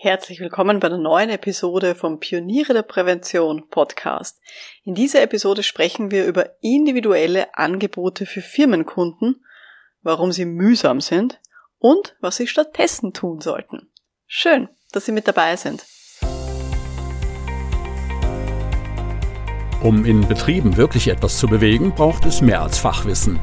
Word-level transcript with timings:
Herzlich 0.00 0.38
willkommen 0.38 0.78
bei 0.78 0.86
einer 0.86 0.96
neuen 0.96 1.28
Episode 1.28 1.96
vom 1.96 2.20
Pioniere 2.20 2.72
der 2.72 2.82
Prävention 2.82 3.68
Podcast. 3.68 4.40
In 4.84 4.94
dieser 4.94 5.22
Episode 5.22 5.64
sprechen 5.64 6.12
wir 6.12 6.24
über 6.24 6.50
individuelle 6.60 7.52
Angebote 7.56 8.24
für 8.24 8.40
Firmenkunden, 8.40 9.44
warum 10.02 10.30
sie 10.30 10.44
mühsam 10.44 11.00
sind 11.00 11.40
und 11.80 12.14
was 12.20 12.36
sie 12.36 12.46
stattdessen 12.46 13.12
tun 13.12 13.40
sollten. 13.40 13.90
Schön, 14.28 14.68
dass 14.92 15.06
Sie 15.06 15.10
mit 15.10 15.26
dabei 15.26 15.56
sind. 15.56 15.84
Um 19.82 20.04
in 20.04 20.28
Betrieben 20.28 20.76
wirklich 20.76 21.08
etwas 21.08 21.38
zu 21.38 21.48
bewegen, 21.48 21.92
braucht 21.92 22.24
es 22.24 22.40
mehr 22.40 22.62
als 22.62 22.78
Fachwissen. 22.78 23.40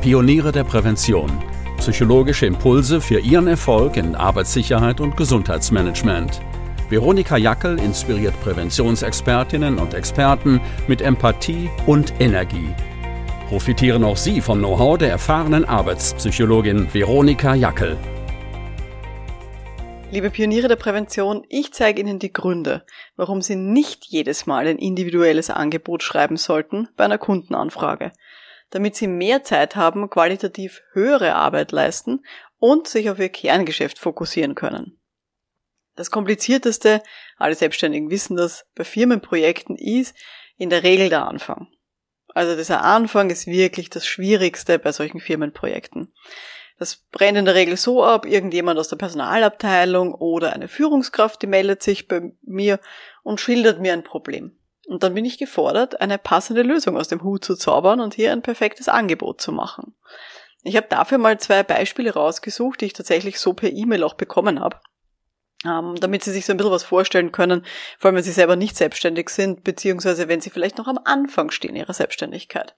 Pioniere 0.00 0.50
der 0.50 0.64
Prävention 0.64 1.30
Psychologische 1.84 2.46
Impulse 2.46 2.98
für 2.98 3.20
Ihren 3.20 3.46
Erfolg 3.46 3.98
in 3.98 4.14
Arbeitssicherheit 4.14 5.02
und 5.02 5.18
Gesundheitsmanagement. 5.18 6.40
Veronika 6.88 7.36
Jackel 7.36 7.78
inspiriert 7.78 8.32
Präventionsexpertinnen 8.40 9.76
und 9.76 9.92
Experten 9.92 10.62
mit 10.88 11.02
Empathie 11.02 11.68
und 11.84 12.18
Energie. 12.20 12.74
Profitieren 13.50 14.02
auch 14.02 14.16
Sie 14.16 14.40
vom 14.40 14.60
Know-how 14.60 14.96
der 14.96 15.10
erfahrenen 15.10 15.66
Arbeitspsychologin 15.66 16.88
Veronika 16.94 17.54
Jackel. 17.54 17.98
Liebe 20.10 20.30
Pioniere 20.30 20.68
der 20.68 20.76
Prävention, 20.76 21.44
ich 21.50 21.74
zeige 21.74 22.00
Ihnen 22.00 22.18
die 22.18 22.32
Gründe, 22.32 22.86
warum 23.16 23.42
Sie 23.42 23.56
nicht 23.56 24.06
jedes 24.06 24.46
Mal 24.46 24.68
ein 24.68 24.78
individuelles 24.78 25.50
Angebot 25.50 26.02
schreiben 26.02 26.38
sollten 26.38 26.88
bei 26.96 27.04
einer 27.04 27.18
Kundenanfrage 27.18 28.10
damit 28.70 28.96
sie 28.96 29.06
mehr 29.06 29.44
Zeit 29.44 29.76
haben, 29.76 30.10
qualitativ 30.10 30.82
höhere 30.92 31.34
Arbeit 31.34 31.72
leisten 31.72 32.24
und 32.58 32.88
sich 32.88 33.10
auf 33.10 33.18
ihr 33.18 33.28
Kerngeschäft 33.28 33.98
fokussieren 33.98 34.54
können. 34.54 35.00
Das 35.96 36.10
komplizierteste, 36.10 37.02
alle 37.36 37.54
Selbstständigen 37.54 38.10
wissen 38.10 38.36
das, 38.36 38.66
bei 38.74 38.84
Firmenprojekten 38.84 39.76
ist 39.76 40.16
in 40.56 40.70
der 40.70 40.82
Regel 40.82 41.08
der 41.08 41.26
Anfang. 41.26 41.68
Also 42.28 42.56
dieser 42.56 42.82
Anfang 42.82 43.30
ist 43.30 43.46
wirklich 43.46 43.90
das 43.90 44.06
Schwierigste 44.06 44.78
bei 44.80 44.90
solchen 44.90 45.20
Firmenprojekten. 45.20 46.12
Das 46.78 47.04
brennt 47.12 47.38
in 47.38 47.44
der 47.44 47.54
Regel 47.54 47.76
so 47.76 48.02
ab, 48.02 48.26
irgendjemand 48.26 48.80
aus 48.80 48.88
der 48.88 48.96
Personalabteilung 48.96 50.12
oder 50.12 50.52
eine 50.52 50.66
Führungskraft, 50.66 51.40
die 51.42 51.46
meldet 51.46 51.82
sich 51.82 52.08
bei 52.08 52.32
mir 52.42 52.80
und 53.22 53.40
schildert 53.40 53.80
mir 53.80 53.92
ein 53.92 54.02
Problem. 54.02 54.58
Und 54.86 55.02
dann 55.02 55.14
bin 55.14 55.24
ich 55.24 55.38
gefordert, 55.38 56.00
eine 56.00 56.18
passende 56.18 56.62
Lösung 56.62 56.96
aus 56.96 57.08
dem 57.08 57.22
Hut 57.22 57.44
zu 57.44 57.56
zaubern 57.56 58.00
und 58.00 58.14
hier 58.14 58.32
ein 58.32 58.42
perfektes 58.42 58.88
Angebot 58.88 59.40
zu 59.40 59.52
machen. 59.52 59.94
Ich 60.62 60.76
habe 60.76 60.86
dafür 60.88 61.18
mal 61.18 61.38
zwei 61.38 61.62
Beispiele 61.62 62.12
rausgesucht, 62.12 62.80
die 62.80 62.86
ich 62.86 62.92
tatsächlich 62.92 63.38
so 63.38 63.52
per 63.52 63.70
E-Mail 63.70 64.02
auch 64.02 64.14
bekommen 64.14 64.60
habe. 64.60 64.80
Ähm, 65.64 65.94
damit 65.98 66.24
Sie 66.24 66.30
sich 66.30 66.44
so 66.44 66.52
ein 66.52 66.56
bisschen 66.58 66.72
was 66.72 66.84
vorstellen 66.84 67.32
können, 67.32 67.64
vor 67.98 68.08
allem 68.08 68.16
wenn 68.16 68.24
Sie 68.24 68.32
selber 68.32 68.56
nicht 68.56 68.76
selbstständig 68.76 69.30
sind, 69.30 69.64
beziehungsweise 69.64 70.28
wenn 70.28 70.40
Sie 70.40 70.50
vielleicht 70.50 70.76
noch 70.76 70.88
am 70.88 70.98
Anfang 71.04 71.50
stehen 71.50 71.76
Ihrer 71.76 71.94
Selbstständigkeit. 71.94 72.74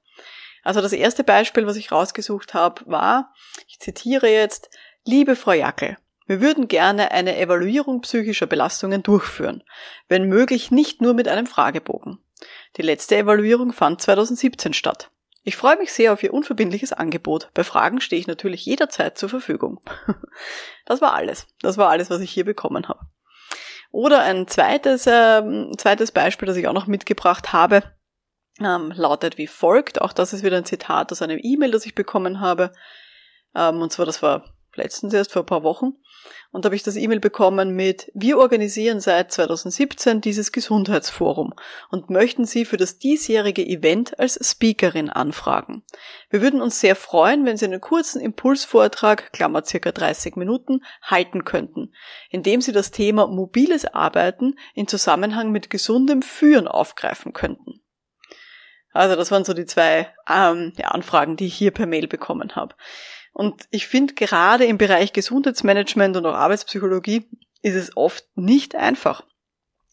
Also 0.63 0.81
das 0.81 0.93
erste 0.93 1.25
Beispiel, 1.25 1.67
was 1.67 1.77
ich 1.77 1.93
rausgesucht 1.93 2.55
habe, 2.55 2.83
war, 2.87 3.33
ich 3.69 3.79
zitiere 3.79 4.29
jetzt, 4.29 4.69
liebe 5.05 5.37
Frau 5.37 5.53
Jackel, 5.53 5.97
wir 6.27 6.41
würden 6.41 6.69
gerne 6.69 7.13
eine 7.13 7.39
Evaluierung 7.39 8.01
psychischer 8.01 8.47
Belastungen 8.47 9.03
durchführen, 9.03 9.63
wenn 10.09 10.29
möglich 10.29 10.71
nicht 10.71 11.01
nur 11.01 11.15
mit 11.15 11.29
einem 11.29 11.47
Fragebogen. 11.47 12.19
Die 12.77 12.83
letzte 12.83 13.17
Evaluierung 13.17 13.73
fand 13.73 14.03
2017 14.03 14.73
statt. 14.73 15.11
Ich 15.45 15.57
freue 15.57 15.77
mich 15.77 15.93
sehr 15.93 16.13
auf 16.13 16.25
Ihr 16.25 16.35
unverbindliches 16.35 16.93
Angebot. 16.93 17.51
Bei 17.55 17.63
Fragen 17.63 18.01
stehe 18.01 18.19
ich 18.19 18.27
natürlich 18.27 18.67
jederzeit 18.67 19.17
zur 19.17 19.29
Verfügung. 19.29 19.81
Das 20.89 21.01
war 21.01 21.15
alles. 21.15 21.49
Das 21.63 21.79
war 21.79 21.91
alles, 21.91 22.11
was 22.11 22.21
ich 22.21 22.31
hier 22.31 22.45
bekommen 22.45 22.87
habe. 22.87 23.01
Oder 23.91 24.21
ein 24.21 24.47
zweites, 24.47 25.09
äh, 25.09 25.43
zweites 25.79 26.13
Beispiel, 26.13 26.47
das 26.47 26.57
ich 26.57 26.69
auch 26.69 26.73
noch 26.73 26.87
mitgebracht 26.87 27.53
habe, 27.53 27.83
ähm, 28.61 28.93
lautet 28.95 29.37
wie 29.37 29.49
folgt. 29.49 30.01
Auch 30.01 30.13
das 30.13 30.33
ist 30.33 30.45
wieder 30.45 30.57
ein 30.59 30.65
Zitat 30.65 31.11
aus 31.11 31.23
einem 31.23 31.41
E-Mail, 31.43 31.73
das 31.73 31.87
ich 31.87 31.97
bekommen 31.97 32.39
habe. 32.39 32.73
Ähm, 33.57 33.83
und 33.83 33.91
zwar, 33.91 34.07
das 34.07 34.23
war 34.23 34.45
letztens 34.77 35.15
erst 35.15 35.33
vor 35.33 35.43
ein 35.43 35.47
paar 35.47 35.63
Wochen. 35.63 35.95
Und 36.51 36.65
da 36.65 36.69
habe 36.69 36.77
ich 36.77 36.83
das 36.83 36.97
E-Mail 36.97 37.21
bekommen 37.21 37.75
mit, 37.75 38.11
wir 38.15 38.39
organisieren 38.39 39.01
seit 39.01 39.31
2017 39.33 40.21
dieses 40.21 40.53
Gesundheitsforum 40.53 41.55
und 41.91 42.11
möchten 42.11 42.47
Sie 42.47 42.65
für 42.65 42.77
das 42.77 42.99
diesjährige 42.99 43.65
Event 43.65 44.19
als 44.19 44.39
Speakerin 44.43 45.11
anfragen. 45.11 45.85
Wir 46.31 46.43
würden 46.43 46.63
uns 46.63 46.81
sehr 46.81 46.97
freuen, 46.97 47.45
wenn 47.45 47.57
Sie 47.57 47.67
einen 47.67 47.81
kurzen 47.81 48.21
Impulsvortrag, 48.21 49.33
Klammer 49.33 49.65
circa 49.65 49.93
30 49.93 50.37
Minuten, 50.37 50.83
halten 51.03 51.45
könnten, 51.45 51.93
indem 52.31 52.61
Sie 52.61 52.73
das 52.73 52.91
Thema 52.91 53.27
mobiles 53.27 53.85
Arbeiten 53.85 54.55
in 54.75 54.89
Zusammenhang 54.89 55.53
mit 55.53 55.71
gesundem 55.71 56.23
Führen 56.23 56.69
aufgreifen 56.69 57.33
könnten. 57.33 57.83
Also 58.97 59.15
das 59.15 59.31
waren 59.31 59.45
so 59.45 59.53
die 59.53 59.67
zwei 59.67 60.09
ähm, 60.29 60.73
ja, 60.79 60.89
Anfragen, 60.89 61.37
die 61.37 61.47
ich 61.47 61.55
hier 61.55 61.71
per 61.71 61.87
Mail 61.87 62.09
bekommen 62.09 62.57
habe. 62.57 62.75
Und 63.37 63.69
ich 63.71 63.87
finde, 63.87 64.15
gerade 64.15 64.65
im 64.65 64.79
Bereich 64.79 65.13
Gesundheitsmanagement 65.13 66.17
und 66.17 66.25
auch 66.25 66.33
Arbeitspsychologie 66.33 67.29
ist 67.61 67.75
es 67.75 67.95
oft 67.95 68.25
nicht 68.35 68.75
einfach. 68.75 69.25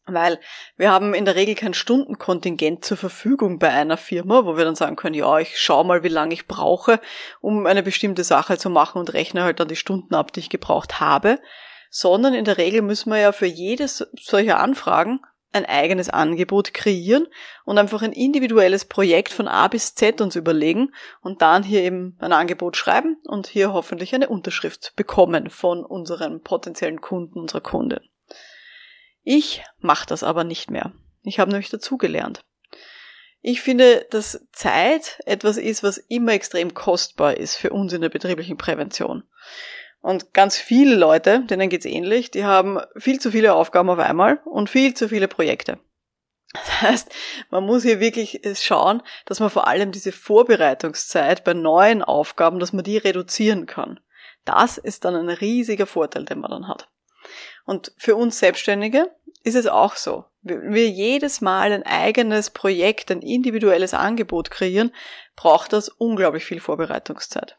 Weil 0.05 0.39
wir 0.77 0.89
haben 0.89 1.13
in 1.13 1.25
der 1.25 1.35
Regel 1.35 1.53
kein 1.53 1.73
Stundenkontingent 1.73 2.85
zur 2.85 2.95
Verfügung 2.95 3.59
bei 3.59 3.69
einer 3.69 3.97
Firma, 3.97 4.45
wo 4.45 4.55
wir 4.55 4.63
dann 4.63 4.77
sagen 4.77 4.95
können, 4.95 5.15
ja, 5.15 5.39
ich 5.39 5.59
schau 5.59 5.83
mal, 5.83 6.03
wie 6.03 6.07
lange 6.07 6.33
ich 6.33 6.47
brauche, 6.47 7.01
um 7.41 7.65
eine 7.65 7.83
bestimmte 7.83 8.23
Sache 8.23 8.57
zu 8.57 8.69
machen 8.69 8.99
und 8.99 9.11
rechne 9.11 9.43
halt 9.43 9.59
dann 9.59 9.67
die 9.67 9.75
Stunden 9.75 10.15
ab, 10.15 10.31
die 10.31 10.39
ich 10.39 10.49
gebraucht 10.49 11.01
habe. 11.01 11.41
Sondern 11.89 12.33
in 12.33 12.45
der 12.45 12.57
Regel 12.57 12.81
müssen 12.81 13.09
wir 13.09 13.19
ja 13.19 13.33
für 13.33 13.45
jedes 13.45 14.07
solcher 14.17 14.61
Anfragen 14.61 15.19
ein 15.53 15.65
eigenes 15.65 16.09
Angebot 16.09 16.73
kreieren 16.73 17.27
und 17.63 17.77
einfach 17.77 18.01
ein 18.01 18.11
individuelles 18.11 18.85
Projekt 18.85 19.31
von 19.31 19.47
A 19.47 19.67
bis 19.67 19.95
Z 19.95 20.19
uns 20.19 20.35
überlegen 20.35 20.93
und 21.21 21.41
dann 21.41 21.63
hier 21.63 21.81
eben 21.81 22.17
ein 22.19 22.33
Angebot 22.33 22.75
schreiben 22.75 23.17
und 23.25 23.47
hier 23.47 23.71
hoffentlich 23.71 24.13
eine 24.13 24.29
Unterschrift 24.29 24.93
bekommen 24.95 25.49
von 25.49 25.85
unserem 25.85 26.41
potenziellen 26.41 27.01
Kunden, 27.01 27.39
unserer 27.39 27.61
Kundin. 27.61 28.01
Ich 29.23 29.63
mache 29.79 30.07
das 30.07 30.23
aber 30.23 30.43
nicht 30.43 30.69
mehr. 30.69 30.91
Ich 31.21 31.39
habe 31.39 31.51
nämlich 31.51 31.69
dazugelernt. 31.69 32.43
Ich 33.41 33.61
finde, 33.61 34.07
dass 34.09 34.47
Zeit 34.53 35.19
etwas 35.25 35.57
ist, 35.57 35.83
was 35.83 35.97
immer 35.97 36.31
extrem 36.31 36.73
kostbar 36.73 37.37
ist 37.37 37.57
für 37.57 37.71
uns 37.71 37.91
in 37.93 38.01
der 38.01 38.09
betrieblichen 38.09 38.57
Prävention. 38.57 39.23
Und 40.03 40.33
ganz 40.33 40.57
viele 40.57 40.95
Leute, 40.95 41.45
denen 41.45 41.69
geht's 41.69 41.85
ähnlich, 41.85 42.29
die 42.29 42.43
haben 42.43 42.81
viel 42.97 43.21
zu 43.21 43.31
viele 43.31 43.53
Aufgaben 43.53 43.89
auf 43.89 43.99
einmal 43.99 44.41
und 44.43 44.69
viel 44.69 44.93
zu 44.93 45.07
viele 45.07 45.29
Projekte. 45.29 45.79
Das 46.51 46.81
heißt, 46.81 47.11
man 47.49 47.65
muss 47.65 47.83
hier 47.83 48.01
wirklich 48.01 48.41
schauen, 48.61 49.01
dass 49.25 49.39
man 49.39 49.49
vor 49.49 49.65
allem 49.65 49.93
diese 49.93 50.11
Vorbereitungszeit 50.11 51.45
bei 51.45 51.53
neuen 51.53 52.03
Aufgaben, 52.03 52.59
dass 52.59 52.73
man 52.73 52.83
die 52.83 52.97
reduzieren 52.97 53.65
kann. 53.65 54.01
Das 54.43 54.77
ist 54.77 55.05
dann 55.05 55.15
ein 55.15 55.29
riesiger 55.29 55.87
Vorteil, 55.87 56.25
den 56.25 56.39
man 56.39 56.51
dann 56.51 56.67
hat. 56.67 56.89
Und 57.63 57.93
für 57.97 58.17
uns 58.17 58.39
Selbstständige 58.39 59.09
ist 59.43 59.55
es 59.55 59.67
auch 59.67 59.95
so. 59.95 60.25
Wenn 60.41 60.73
wir 60.73 60.89
jedes 60.89 61.39
Mal 61.39 61.71
ein 61.71 61.83
eigenes 61.83 62.49
Projekt, 62.49 63.09
ein 63.09 63.21
individuelles 63.21 63.93
Angebot 63.93 64.51
kreieren, 64.51 64.93
braucht 65.37 65.71
das 65.71 65.87
unglaublich 65.87 66.43
viel 66.43 66.59
Vorbereitungszeit. 66.59 67.57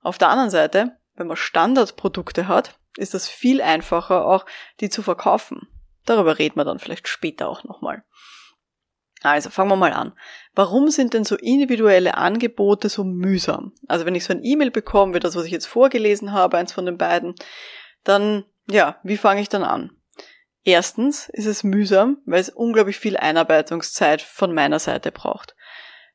Auf 0.00 0.16
der 0.16 0.30
anderen 0.30 0.50
Seite 0.50 0.96
wenn 1.20 1.28
man 1.28 1.36
Standardprodukte 1.36 2.48
hat, 2.48 2.78
ist 2.96 3.14
das 3.14 3.28
viel 3.28 3.62
einfacher 3.62 4.26
auch, 4.26 4.46
die 4.80 4.88
zu 4.88 5.02
verkaufen. 5.02 5.68
Darüber 6.06 6.38
reden 6.38 6.56
wir 6.56 6.64
dann 6.64 6.80
vielleicht 6.80 7.06
später 7.06 7.48
auch 7.48 7.62
nochmal. 7.62 8.02
Also 9.22 9.50
fangen 9.50 9.70
wir 9.70 9.76
mal 9.76 9.92
an. 9.92 10.14
Warum 10.54 10.88
sind 10.88 11.12
denn 11.12 11.24
so 11.24 11.36
individuelle 11.36 12.16
Angebote 12.16 12.88
so 12.88 13.04
mühsam? 13.04 13.74
Also 13.86 14.06
wenn 14.06 14.14
ich 14.14 14.24
so 14.24 14.32
ein 14.32 14.42
E-Mail 14.42 14.70
bekomme, 14.70 15.14
wie 15.14 15.20
das, 15.20 15.36
was 15.36 15.44
ich 15.44 15.52
jetzt 15.52 15.66
vorgelesen 15.66 16.32
habe, 16.32 16.56
eins 16.56 16.72
von 16.72 16.86
den 16.86 16.96
beiden, 16.96 17.34
dann, 18.02 18.44
ja, 18.66 18.98
wie 19.02 19.18
fange 19.18 19.42
ich 19.42 19.50
dann 19.50 19.62
an? 19.62 19.90
Erstens 20.64 21.28
ist 21.28 21.46
es 21.46 21.64
mühsam, 21.64 22.18
weil 22.24 22.40
es 22.40 22.48
unglaublich 22.48 22.98
viel 22.98 23.18
Einarbeitungszeit 23.18 24.22
von 24.22 24.54
meiner 24.54 24.78
Seite 24.78 25.12
braucht. 25.12 25.54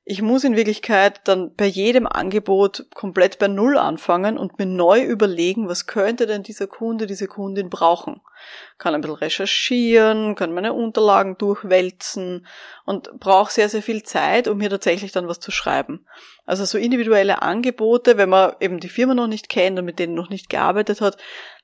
Ich 0.08 0.22
muss 0.22 0.44
in 0.44 0.56
Wirklichkeit 0.56 1.22
dann 1.24 1.56
bei 1.56 1.66
jedem 1.66 2.06
Angebot 2.06 2.86
komplett 2.94 3.40
bei 3.40 3.48
Null 3.48 3.76
anfangen 3.76 4.38
und 4.38 4.60
mir 4.60 4.68
neu 4.68 5.02
überlegen, 5.02 5.68
was 5.68 5.88
könnte 5.88 6.28
denn 6.28 6.44
dieser 6.44 6.68
Kunde, 6.68 7.08
diese 7.08 7.26
Kundin 7.28 7.72
brauchen. 7.72 8.22
Kann 8.78 8.94
ein 8.94 9.02
bisschen 9.02 9.16
recherchieren, 9.16 10.36
kann 10.36 10.54
meine 10.54 10.74
Unterlagen 10.74 11.40
durchwälzen 11.40 12.46
und 12.86 13.20
brauche 13.20 13.52
sehr, 13.52 13.68
sehr 13.68 13.82
viel 13.82 14.04
Zeit, 14.04 14.48
um 14.48 14.60
hier 14.60 14.70
tatsächlich 14.70 15.12
dann 15.12 15.28
was 15.28 15.40
zu 15.40 15.50
schreiben. 15.50 16.06
Also 16.46 16.66
so 16.66 16.78
individuelle 16.78 17.42
Angebote, 17.42 18.16
wenn 18.16 18.30
man 18.30 18.54
eben 18.60 18.80
die 18.80 18.90
Firma 18.90 19.16
noch 19.16 19.26
nicht 19.26 19.50
kennt 19.50 19.80
und 19.80 19.86
mit 19.86 19.98
denen 19.98 20.14
noch 20.14 20.30
nicht 20.30 20.52
gearbeitet 20.52 21.02
hat, 21.02 21.18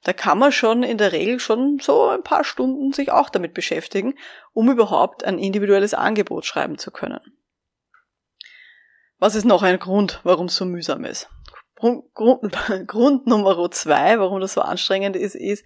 da 0.04 0.14
kann 0.14 0.40
man 0.40 0.52
schon 0.52 0.82
in 0.82 0.98
der 0.98 1.12
Regel 1.12 1.40
schon 1.40 1.78
so 1.80 2.08
ein 2.08 2.24
paar 2.24 2.44
Stunden 2.44 2.92
sich 2.92 3.12
auch 3.12 3.30
damit 3.30 3.54
beschäftigen, 3.54 4.16
um 4.54 4.72
überhaupt 4.72 5.24
ein 5.24 5.38
individuelles 5.38 5.94
Angebot 5.94 6.46
schreiben 6.46 6.80
zu 6.80 6.90
können. 6.90 7.20
Was 9.22 9.36
ist 9.36 9.46
noch 9.46 9.62
ein 9.62 9.78
Grund, 9.78 10.20
warum 10.24 10.48
es 10.48 10.56
so 10.56 10.66
mühsam 10.66 11.06
ist? 11.06 11.30
Grund, 11.76 12.06
Grund, 12.88 13.28
Nummer 13.28 13.70
zwei, 13.70 14.18
warum 14.18 14.42
das 14.42 14.54
so 14.54 14.62
anstrengend 14.62 15.16
ist, 15.16 15.36
ist, 15.36 15.64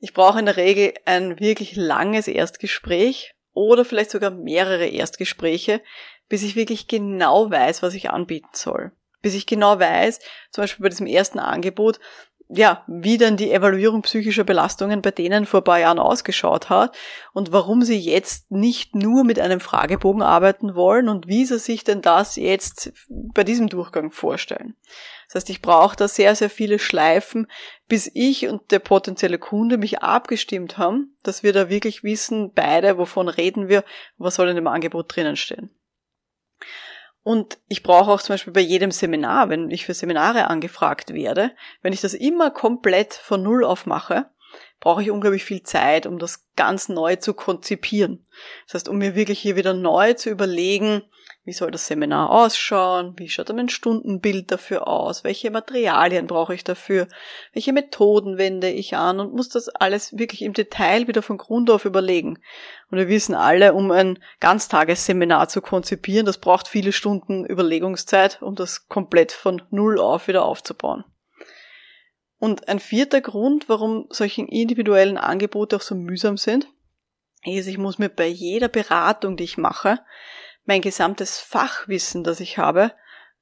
Ich 0.00 0.14
brauche 0.14 0.38
in 0.38 0.46
der 0.46 0.56
Regel 0.56 0.94
ein 1.04 1.38
wirklich 1.38 1.76
langes 1.76 2.26
Erstgespräch 2.26 3.34
oder 3.52 3.84
vielleicht 3.84 4.10
sogar 4.10 4.30
mehrere 4.30 4.86
Erstgespräche, 4.86 5.82
bis 6.30 6.42
ich 6.42 6.56
wirklich 6.56 6.88
genau 6.88 7.50
weiß, 7.50 7.82
was 7.82 7.92
ich 7.92 8.08
anbieten 8.08 8.48
soll. 8.54 8.92
Bis 9.20 9.34
ich 9.34 9.44
genau 9.44 9.78
weiß, 9.78 10.18
zum 10.50 10.62
Beispiel 10.62 10.82
bei 10.82 10.88
diesem 10.88 11.06
ersten 11.06 11.38
Angebot, 11.38 12.00
ja, 12.48 12.84
wie 12.86 13.18
denn 13.18 13.36
die 13.36 13.50
Evaluierung 13.50 14.02
psychischer 14.02 14.44
Belastungen 14.44 15.02
bei 15.02 15.10
denen 15.10 15.46
vor 15.46 15.60
ein 15.60 15.64
paar 15.64 15.80
Jahren 15.80 15.98
ausgeschaut 15.98 16.70
hat 16.70 16.96
und 17.32 17.52
warum 17.52 17.82
sie 17.82 17.98
jetzt 17.98 18.50
nicht 18.50 18.94
nur 18.94 19.24
mit 19.24 19.40
einem 19.40 19.58
Fragebogen 19.58 20.22
arbeiten 20.22 20.76
wollen 20.76 21.08
und 21.08 21.26
wie 21.26 21.44
sie 21.44 21.58
sich 21.58 21.82
denn 21.82 22.02
das 22.02 22.36
jetzt 22.36 22.92
bei 23.08 23.42
diesem 23.42 23.68
Durchgang 23.68 24.12
vorstellen. 24.12 24.76
Das 25.26 25.42
heißt, 25.42 25.50
ich 25.50 25.60
brauche 25.60 25.96
da 25.96 26.06
sehr, 26.06 26.36
sehr 26.36 26.50
viele 26.50 26.78
Schleifen, 26.78 27.48
bis 27.88 28.08
ich 28.14 28.46
und 28.46 28.70
der 28.70 28.78
potenzielle 28.78 29.38
Kunde 29.38 29.76
mich 29.76 30.00
abgestimmt 30.00 30.78
haben, 30.78 31.16
dass 31.24 31.42
wir 31.42 31.52
da 31.52 31.68
wirklich 31.68 32.04
wissen, 32.04 32.52
beide, 32.54 32.96
wovon 32.96 33.28
reden 33.28 33.68
wir, 33.68 33.82
was 34.18 34.36
soll 34.36 34.48
in 34.48 34.56
dem 34.56 34.68
Angebot 34.68 35.14
drinnen 35.14 35.36
stehen. 35.36 35.70
Und 37.26 37.58
ich 37.66 37.82
brauche 37.82 38.12
auch 38.12 38.22
zum 38.22 38.34
Beispiel 38.34 38.52
bei 38.52 38.60
jedem 38.60 38.92
Seminar, 38.92 39.48
wenn 39.48 39.68
ich 39.72 39.84
für 39.84 39.94
Seminare 39.94 40.48
angefragt 40.48 41.12
werde, 41.12 41.50
wenn 41.82 41.92
ich 41.92 42.00
das 42.00 42.14
immer 42.14 42.52
komplett 42.52 43.14
von 43.14 43.42
Null 43.42 43.64
auf 43.64 43.84
mache, 43.84 44.30
brauche 44.78 45.02
ich 45.02 45.10
unglaublich 45.10 45.44
viel 45.44 45.64
Zeit, 45.64 46.06
um 46.06 46.20
das 46.20 46.46
ganz 46.54 46.88
neu 46.88 47.16
zu 47.16 47.34
konzipieren. 47.34 48.24
Das 48.66 48.74
heißt, 48.74 48.88
um 48.88 48.98
mir 48.98 49.16
wirklich 49.16 49.40
hier 49.40 49.56
wieder 49.56 49.74
neu 49.74 50.12
zu 50.12 50.30
überlegen, 50.30 51.02
wie 51.46 51.52
soll 51.52 51.70
das 51.70 51.86
Seminar 51.86 52.30
ausschauen? 52.30 53.14
Wie 53.16 53.28
schaut 53.28 53.48
mein 53.54 53.68
Stundenbild 53.68 54.50
dafür 54.50 54.88
aus? 54.88 55.22
Welche 55.22 55.52
Materialien 55.52 56.26
brauche 56.26 56.52
ich 56.52 56.64
dafür? 56.64 57.06
Welche 57.52 57.72
Methoden 57.72 58.36
wende 58.36 58.68
ich 58.68 58.96
an? 58.96 59.20
Und 59.20 59.32
muss 59.32 59.48
das 59.48 59.68
alles 59.68 60.18
wirklich 60.18 60.42
im 60.42 60.54
Detail 60.54 61.06
wieder 61.06 61.22
von 61.22 61.38
Grund 61.38 61.70
auf 61.70 61.84
überlegen. 61.84 62.40
Und 62.90 62.98
wir 62.98 63.06
wissen 63.06 63.36
alle, 63.36 63.74
um 63.74 63.92
ein 63.92 64.18
Ganztagesseminar 64.40 65.48
zu 65.48 65.62
konzipieren, 65.62 66.26
das 66.26 66.38
braucht 66.38 66.66
viele 66.66 66.90
Stunden 66.90 67.46
Überlegungszeit, 67.46 68.42
um 68.42 68.56
das 68.56 68.88
komplett 68.88 69.30
von 69.30 69.62
Null 69.70 70.00
auf 70.00 70.26
wieder 70.26 70.44
aufzubauen. 70.44 71.04
Und 72.38 72.66
ein 72.66 72.80
vierter 72.80 73.20
Grund, 73.20 73.68
warum 73.68 74.06
solche 74.10 74.42
individuellen 74.42 75.16
Angebote 75.16 75.76
auch 75.76 75.80
so 75.80 75.94
mühsam 75.94 76.38
sind, 76.38 76.66
ist, 77.44 77.68
ich 77.68 77.78
muss 77.78 77.98
mir 77.98 78.08
bei 78.08 78.26
jeder 78.26 78.66
Beratung, 78.66 79.36
die 79.36 79.44
ich 79.44 79.58
mache, 79.58 80.00
mein 80.66 80.82
gesamtes 80.82 81.38
Fachwissen, 81.38 82.24
das 82.24 82.40
ich 82.40 82.58
habe, 82.58 82.92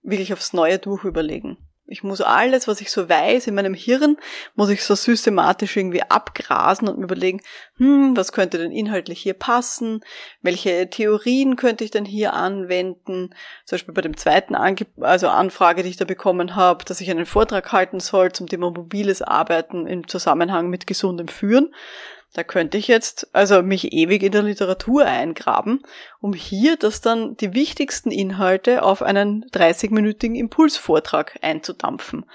wirklich 0.02 0.32
aufs 0.32 0.52
Neue 0.52 0.78
durchüberlegen. 0.78 1.58
Ich 1.86 2.02
muss 2.02 2.22
alles, 2.22 2.66
was 2.66 2.80
ich 2.80 2.90
so 2.90 3.10
weiß 3.10 3.46
in 3.46 3.54
meinem 3.54 3.74
Hirn, 3.74 4.16
muss 4.54 4.70
ich 4.70 4.82
so 4.82 4.94
systematisch 4.94 5.76
irgendwie 5.76 6.00
abgrasen 6.00 6.88
und 6.88 6.96
mir 6.96 7.04
überlegen, 7.04 7.42
hm, 7.76 8.16
was 8.16 8.32
könnte 8.32 8.56
denn 8.56 8.72
inhaltlich 8.72 9.20
hier 9.20 9.34
passen? 9.34 10.00
Welche 10.40 10.88
Theorien 10.88 11.56
könnte 11.56 11.84
ich 11.84 11.90
denn 11.90 12.06
hier 12.06 12.32
anwenden? 12.32 13.34
Zum 13.66 13.76
Beispiel 13.76 13.92
bei 13.92 14.00
dem 14.00 14.16
zweiten 14.16 14.54
Ange 14.54 14.86
also 14.98 15.28
Anfrage, 15.28 15.82
die 15.82 15.90
ich 15.90 15.98
da 15.98 16.06
bekommen 16.06 16.56
habe, 16.56 16.86
dass 16.86 17.02
ich 17.02 17.10
einen 17.10 17.26
Vortrag 17.26 17.70
halten 17.70 18.00
soll 18.00 18.32
zum 18.32 18.48
Thema 18.48 18.70
mobiles 18.70 19.20
Arbeiten 19.20 19.86
im 19.86 20.08
Zusammenhang 20.08 20.70
mit 20.70 20.86
gesundem 20.86 21.28
Führen. 21.28 21.74
Da 22.34 22.42
könnte 22.42 22.76
ich 22.78 22.88
jetzt 22.88 23.28
also 23.32 23.62
mich 23.62 23.92
ewig 23.92 24.24
in 24.24 24.32
der 24.32 24.42
Literatur 24.42 25.06
eingraben, 25.06 25.84
um 26.20 26.32
hier 26.32 26.76
das 26.76 27.00
dann 27.00 27.36
die 27.36 27.54
wichtigsten 27.54 28.10
Inhalte 28.10 28.82
auf 28.82 29.02
einen 29.02 29.44
30-minütigen 29.50 30.34
Impulsvortrag 30.34 31.38
einzudampfen. 31.42 32.28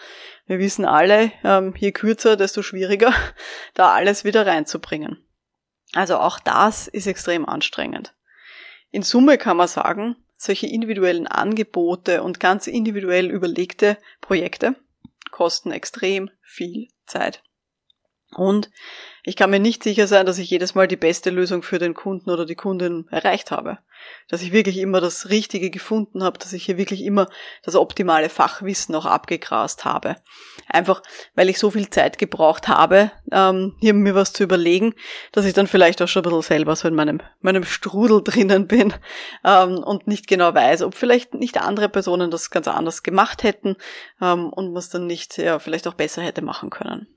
Wir 0.46 0.58
wissen 0.58 0.86
alle, 0.86 1.34
ähm, 1.44 1.74
je 1.78 1.92
kürzer, 1.92 2.38
desto 2.38 2.62
schwieriger, 2.62 3.14
da 3.74 3.94
alles 3.94 4.24
wieder 4.24 4.48
reinzubringen. 4.48 5.22
Also 5.94 6.18
auch 6.18 6.40
das 6.40 6.88
ist 6.88 7.06
extrem 7.06 7.46
anstrengend. 7.46 8.14
In 8.92 9.04
Summe 9.04 9.38
kann 9.38 9.58
man 9.58 9.68
sagen, 9.68 10.16
solche 10.38 10.68
individuellen 10.68 11.28
Angebote 11.28 12.24
und 12.24 12.40
ganz 12.40 12.68
individuell 12.68 13.30
überlegte 13.30 13.98
Projekte 14.22 14.76
kosten 15.30 15.74
extrem 15.74 16.30
viel 16.42 16.88
Zeit. 17.06 17.44
Und 18.36 18.70
ich 19.24 19.36
kann 19.36 19.50
mir 19.50 19.60
nicht 19.60 19.84
sicher 19.84 20.08
sein, 20.08 20.26
dass 20.26 20.38
ich 20.38 20.50
jedes 20.50 20.76
Mal 20.76 20.88
die 20.88 20.96
beste 20.96 21.30
Lösung 21.30 21.64
für 21.64 21.80
den 21.80 21.94
Kunden 21.94 22.30
oder 22.30 22.46
die 22.46 22.56
Kundin 22.56 23.08
erreicht 23.10 23.52
habe. 23.52 23.80
Dass 24.30 24.42
ich 24.42 24.54
wirklich 24.54 24.78
immer 24.78 25.02
das 25.02 25.30
Richtige 25.30 25.72
gefunden 25.72 26.24
habe, 26.24 26.38
dass 26.38 26.54
ich 26.54 26.64
hier 26.64 26.78
wirklich 26.78 27.04
immer 27.04 27.28
das 27.64 27.76
optimale 27.76 28.30
Fachwissen 28.30 28.96
auch 28.96 29.06
abgegrast 29.06 29.84
habe. 29.84 30.16
Einfach, 30.68 31.02
weil 31.36 31.50
ich 31.50 31.60
so 31.60 31.72
viel 31.72 31.90
Zeit 31.90 32.18
gebraucht 32.18 32.68
habe, 32.68 33.12
ähm, 33.32 33.76
hier 33.80 33.94
mir 33.94 34.16
was 34.16 34.32
zu 34.32 34.44
überlegen, 34.44 34.94
dass 35.32 35.46
ich 35.46 35.54
dann 35.54 35.68
vielleicht 35.68 36.02
auch 36.02 36.08
schon 36.08 36.24
ein 36.24 36.30
bisschen 36.30 36.42
selber 36.44 36.76
so 36.76 36.88
in 36.88 36.96
meinem, 36.96 37.20
meinem 37.42 37.64
Strudel 37.64 38.24
drinnen 38.24 38.68
bin 38.68 38.94
ähm, 39.44 39.80
und 39.80 40.08
nicht 40.08 40.28
genau 40.28 40.54
weiß, 40.54 40.84
ob 40.84 40.94
vielleicht 40.96 41.34
nicht 41.34 41.60
andere 41.60 41.90
Personen 41.90 42.32
das 42.32 42.52
ganz 42.52 42.68
anders 42.68 43.04
gemacht 43.04 43.44
hätten 43.44 43.76
ähm, 44.22 44.50
und 44.50 44.68
man 44.68 44.78
es 44.78 44.90
dann 44.90 45.08
nicht 45.08 45.38
ja, 45.38 45.60
vielleicht 45.60 45.88
auch 45.88 45.96
besser 45.96 46.22
hätte 46.22 46.42
machen 46.42 46.70
können 46.70 47.08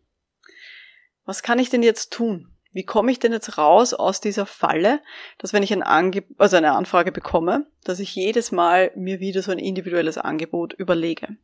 was 1.24 1.42
kann 1.42 1.58
ich 1.58 1.70
denn 1.70 1.82
jetzt 1.82 2.12
tun? 2.12 2.48
Wie 2.72 2.84
komme 2.84 3.12
ich 3.12 3.18
denn 3.18 3.32
jetzt 3.32 3.58
raus 3.58 3.92
aus 3.92 4.20
dieser 4.20 4.46
Falle, 4.46 5.00
dass 5.38 5.52
wenn 5.52 5.62
ich 5.62 5.72
ein 5.72 5.82
Ange 5.82 6.24
also 6.38 6.56
eine 6.56 6.72
Anfrage 6.72 7.12
bekomme, 7.12 7.66
dass 7.84 8.00
ich 8.00 8.14
jedes 8.14 8.50
Mal 8.50 8.92
mir 8.96 9.20
wieder 9.20 9.42
so 9.42 9.52
ein 9.52 9.58
individuelles 9.58 10.16
Angebot 10.16 10.72
überlege? 10.72 11.36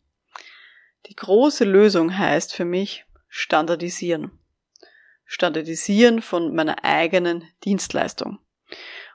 Die 1.07 1.15
große 1.15 1.65
Lösung 1.65 2.17
heißt 2.17 2.55
für 2.55 2.65
mich 2.65 3.05
standardisieren. 3.29 4.39
Standardisieren 5.27 6.23
von 6.23 6.55
meiner 6.55 6.83
eigenen 6.83 7.45
Dienstleistung. 7.65 8.39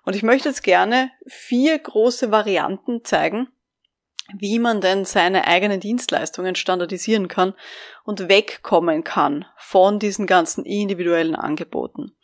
Und 0.04 0.15
ich 0.15 0.24
möchte 0.24 0.50
jetzt 0.50 0.63
gerne 0.63 1.12
vier 1.25 1.77
große 1.80 2.30
Varianten 2.30 3.04
zeigen, 3.04 3.48
wie 4.38 4.60
man 4.60 4.82
denn 4.82 5.06
seine 5.06 5.48
eigenen 5.48 5.80
Dienstleistungen 5.80 6.56
standardisieren 6.56 7.28
kann 7.28 7.54
und 8.04 8.28
wegkommen 8.30 9.04
kann 9.04 9.46
von 9.58 10.00
diesen 10.00 10.28
ganzen 10.28 10.66
individuellen 10.66 11.36
Angeboten. 11.36 12.16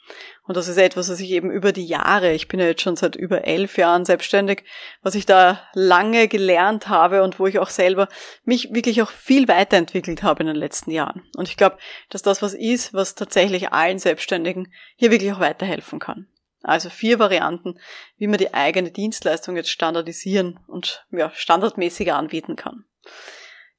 Und 0.47 0.57
das 0.57 0.67
ist 0.67 0.77
etwas, 0.77 1.09
was 1.09 1.19
ich 1.19 1.29
eben 1.29 1.51
über 1.51 1.71
die 1.71 1.85
Jahre, 1.85 2.33
ich 2.33 2.47
bin 2.47 2.59
ja 2.59 2.65
jetzt 2.65 2.81
schon 2.81 2.95
seit 2.95 3.15
über 3.15 3.45
elf 3.45 3.77
Jahren 3.77 4.05
selbstständig, 4.05 4.63
was 5.03 5.13
ich 5.13 5.27
da 5.27 5.61
lange 5.73 6.27
gelernt 6.27 6.89
habe 6.89 7.21
und 7.21 7.39
wo 7.39 7.45
ich 7.45 7.59
auch 7.59 7.69
selber 7.69 8.07
mich 8.43 8.73
wirklich 8.73 9.01
auch 9.03 9.11
viel 9.11 9.47
weiterentwickelt 9.47 10.23
habe 10.23 10.41
in 10.41 10.47
den 10.47 10.55
letzten 10.55 10.89
Jahren. 10.89 11.21
Und 11.37 11.47
ich 11.47 11.57
glaube, 11.57 11.77
dass 12.09 12.23
das 12.23 12.41
was 12.41 12.55
ist, 12.55 12.93
was 12.93 13.13
tatsächlich 13.13 13.71
allen 13.71 13.99
Selbstständigen 13.99 14.73
hier 14.95 15.11
wirklich 15.11 15.31
auch 15.31 15.39
weiterhelfen 15.39 15.99
kann. 15.99 16.27
Also 16.61 16.89
vier 16.89 17.19
Varianten, 17.19 17.79
wie 18.17 18.27
man 18.27 18.37
die 18.37 18.53
eigene 18.53 18.91
Dienstleistung 18.91 19.55
jetzt 19.55 19.69
standardisieren 19.69 20.59
und 20.67 21.05
ja, 21.11 21.31
standardmäßiger 21.33 22.15
anbieten 22.15 22.55
kann. 22.55 22.85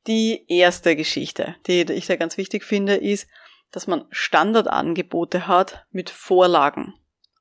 Die 0.06 0.46
erste 0.48 0.96
Geschichte, 0.96 1.56
die 1.66 1.82
ich 1.82 2.06
da 2.06 2.16
ganz 2.16 2.38
wichtig 2.38 2.64
finde, 2.64 2.96
ist, 2.96 3.28
dass 3.70 3.86
man 3.86 4.06
Standardangebote 4.10 5.46
hat 5.46 5.84
mit 5.90 6.10
Vorlagen. 6.10 6.94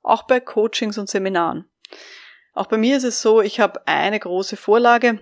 Auch 0.03 0.23
bei 0.23 0.39
Coachings 0.39 0.97
und 0.97 1.09
Seminaren. 1.09 1.69
Auch 2.53 2.67
bei 2.67 2.77
mir 2.77 2.97
ist 2.97 3.03
es 3.03 3.21
so, 3.21 3.41
ich 3.41 3.59
habe 3.59 3.87
eine 3.87 4.19
große 4.19 4.57
Vorlage, 4.57 5.19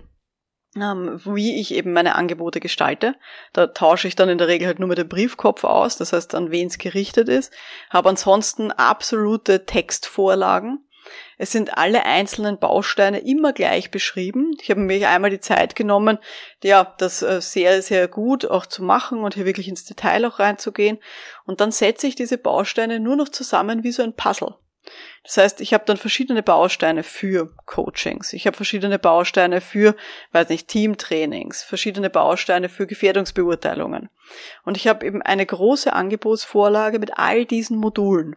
wie 0.74 1.60
ich 1.60 1.74
eben 1.74 1.92
meine 1.92 2.14
Angebote 2.14 2.60
gestalte. 2.60 3.14
Da 3.52 3.68
tausche 3.68 4.06
ich 4.06 4.16
dann 4.16 4.28
in 4.28 4.38
der 4.38 4.48
Regel 4.48 4.66
halt 4.66 4.78
nur 4.78 4.88
mit 4.88 4.98
dem 4.98 5.08
Briefkopf 5.08 5.64
aus, 5.64 5.96
das 5.96 6.12
heißt 6.12 6.34
an 6.34 6.50
wen 6.50 6.68
es 6.68 6.78
gerichtet 6.78 7.28
ist. 7.28 7.52
Habe 7.90 8.10
ansonsten 8.10 8.70
absolute 8.70 9.66
Textvorlagen. 9.66 10.84
Es 11.38 11.52
sind 11.52 11.78
alle 11.78 12.04
einzelnen 12.04 12.58
Bausteine 12.58 13.20
immer 13.20 13.52
gleich 13.52 13.90
beschrieben. 13.90 14.56
Ich 14.60 14.70
habe 14.70 14.80
mir 14.80 15.08
einmal 15.08 15.30
die 15.30 15.40
Zeit 15.40 15.74
genommen, 15.74 16.18
ja, 16.62 16.94
das 16.98 17.22
äh, 17.22 17.40
sehr, 17.40 17.80
sehr 17.82 18.08
gut 18.08 18.44
auch 18.44 18.66
zu 18.66 18.82
machen 18.82 19.20
und 19.20 19.34
hier 19.34 19.46
wirklich 19.46 19.68
ins 19.68 19.84
Detail 19.84 20.26
auch 20.26 20.38
reinzugehen. 20.38 20.98
Und 21.46 21.60
dann 21.60 21.70
setze 21.70 22.06
ich 22.06 22.14
diese 22.14 22.38
Bausteine 22.38 23.00
nur 23.00 23.16
noch 23.16 23.30
zusammen 23.30 23.84
wie 23.84 23.92
so 23.92 24.02
ein 24.02 24.14
Puzzle. 24.14 24.56
Das 25.24 25.36
heißt, 25.36 25.60
ich 25.60 25.74
habe 25.74 25.84
dann 25.86 25.96
verschiedene 25.96 26.42
Bausteine 26.42 27.02
für 27.02 27.54
Coachings. 27.66 28.32
Ich 28.32 28.46
habe 28.46 28.56
verschiedene 28.56 28.98
Bausteine 28.98 29.60
für, 29.60 29.94
weiß 30.32 30.48
nicht, 30.48 30.68
Teamtrainings, 30.68 31.62
verschiedene 31.62 32.08
Bausteine 32.08 32.68
für 32.68 32.86
Gefährdungsbeurteilungen. 32.86 34.08
Und 34.64 34.76
ich 34.76 34.88
habe 34.88 35.06
eben 35.06 35.20
eine 35.22 35.44
große 35.44 35.92
Angebotsvorlage 35.92 36.98
mit 36.98 37.18
all 37.18 37.44
diesen 37.44 37.76
Modulen. 37.76 38.36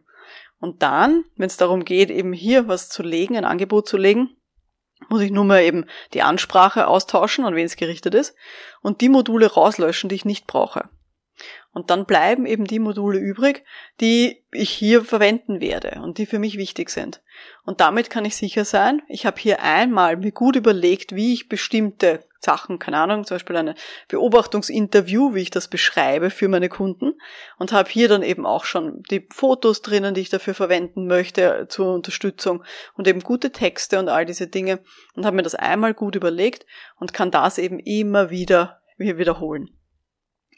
Und 0.60 0.84
dann, 0.84 1.24
wenn 1.38 1.48
es 1.48 1.58
darum 1.58 1.86
geht, 1.86 2.10
eben 2.12 2.34
hier 2.34 2.68
was 2.68 2.89
zu 2.89 3.03
legen, 3.03 3.38
ein 3.38 3.46
Angebot 3.46 3.88
zu 3.88 3.98
legen, 3.98 4.36
muss 5.10 5.22
ich 5.22 5.32
nur 5.32 5.46
mal 5.46 5.63
eben 5.63 5.86
die 6.13 6.22
Ansprache 6.22 6.88
austauschen, 6.88 7.46
an 7.46 7.56
wen 7.56 7.65
es 7.65 7.75
gerichtet 7.75 8.13
ist, 8.13 8.36
und 8.82 9.01
die 9.01 9.10
Module 9.10 9.48
rauslöschen, 9.48 10.10
die 10.10 10.15
ich 10.15 10.25
nicht 10.25 10.46
brauche. 10.46 10.89
Und 11.74 11.90
dann 11.90 12.06
bleiben 12.06 12.46
eben 12.46 12.66
die 12.66 12.80
Module 12.80 13.18
übrig, 13.18 13.63
die 14.01 14.44
ich 14.51 14.70
hier 14.70 15.06
verwenden 15.06 15.62
werde 15.62 16.01
und 16.04 16.18
die 16.18 16.25
für 16.25 16.40
mich 16.40 16.58
wichtig 16.58 16.90
sind. 16.90 17.22
Und 17.63 17.80
damit 17.80 18.10
kann 18.10 18.25
ich 18.25 18.36
sicher 18.36 18.66
sein, 18.66 19.01
ich 19.08 19.25
habe 19.25 19.40
hier 19.40 19.62
einmal 19.63 20.18
mir 20.18 20.34
gut 20.34 20.58
überlegt, 20.58 21.16
wie 21.16 21.34
ich 21.34 21.48
bestimmte 21.48 22.25
Sachen, 22.40 22.80
keine 22.80 22.98
Ahnung, 22.98 23.24
zum 23.24 23.36
Beispiel 23.36 23.56
eine 23.56 23.75
Beobachtungsinterview, 24.10 25.34
wie 25.34 25.44
ich 25.44 25.51
das 25.51 25.70
beschreibe 25.70 26.30
für 26.30 26.50
meine 26.50 26.70
Kunden 26.70 27.13
und 27.58 27.72
habe 27.72 27.90
hier 27.90 28.10
dann 28.10 28.24
eben 28.24 28.46
auch 28.46 28.66
schon 28.66 29.04
die 29.10 29.28
Fotos 29.32 29.82
drinnen, 29.82 30.13
die 30.13 30.22
ich 30.22 30.30
dafür 30.30 30.56
verwenden 30.56 31.08
möchte 31.08 31.68
zur 31.70 31.94
Unterstützung 31.94 32.63
und 32.96 33.08
eben 33.08 33.22
gute 33.22 33.51
Texte 33.51 34.00
und 34.00 34.10
all 34.10 34.25
diese 34.25 34.48
Dinge 34.48 34.80
und 35.16 35.25
habe 35.25 35.36
mir 35.36 35.44
das 35.44 35.56
einmal 35.56 35.94
gut 35.94 36.16
überlegt 36.16 36.66
und 37.00 37.13
kann 37.13 37.32
das 37.32 37.60
eben 37.60 37.80
immer 37.80 38.30
wieder 38.30 38.82
wiederholen. 38.98 39.70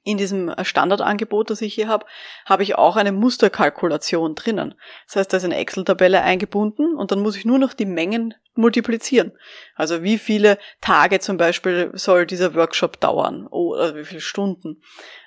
In 0.05 0.17
diesem 0.17 0.53
Standardangebot, 0.62 1.50
das 1.50 1.62
ich 1.62 1.74
hier 1.74 1.88
habe, 1.88 2.05
habe 2.45 2.63
ich 2.63 2.75
auch 2.75 2.98
eine 2.98 3.13
Musterkalkulation 3.13 4.36
drinnen. 4.36 4.75
Das 5.07 5.15
heißt, 5.15 5.31
da 5.31 5.38
ist 5.38 5.45
eine 5.45 5.55
Excel-Tabelle 5.57 6.22
eingebunden 6.22 6.95
und 6.95 7.12
dann 7.12 7.22
muss 7.22 7.38
ich 7.38 7.45
nur 7.45 7.57
noch 7.57 7.74
die 7.74 7.86
Mengen 7.86 8.33
multiplizieren. 8.55 9.31
Also 9.75 10.03
wie 10.03 10.17
viele 10.17 10.57
Tage 10.81 11.19
zum 11.19 11.38
Beispiel 11.38 11.91
soll 11.93 12.25
dieser 12.25 12.53
Workshop 12.53 13.00
dauern 13.00 13.48
oder 13.48 13.95
wie 13.95 14.03
viele 14.03 14.22
Stunden. 14.22 14.81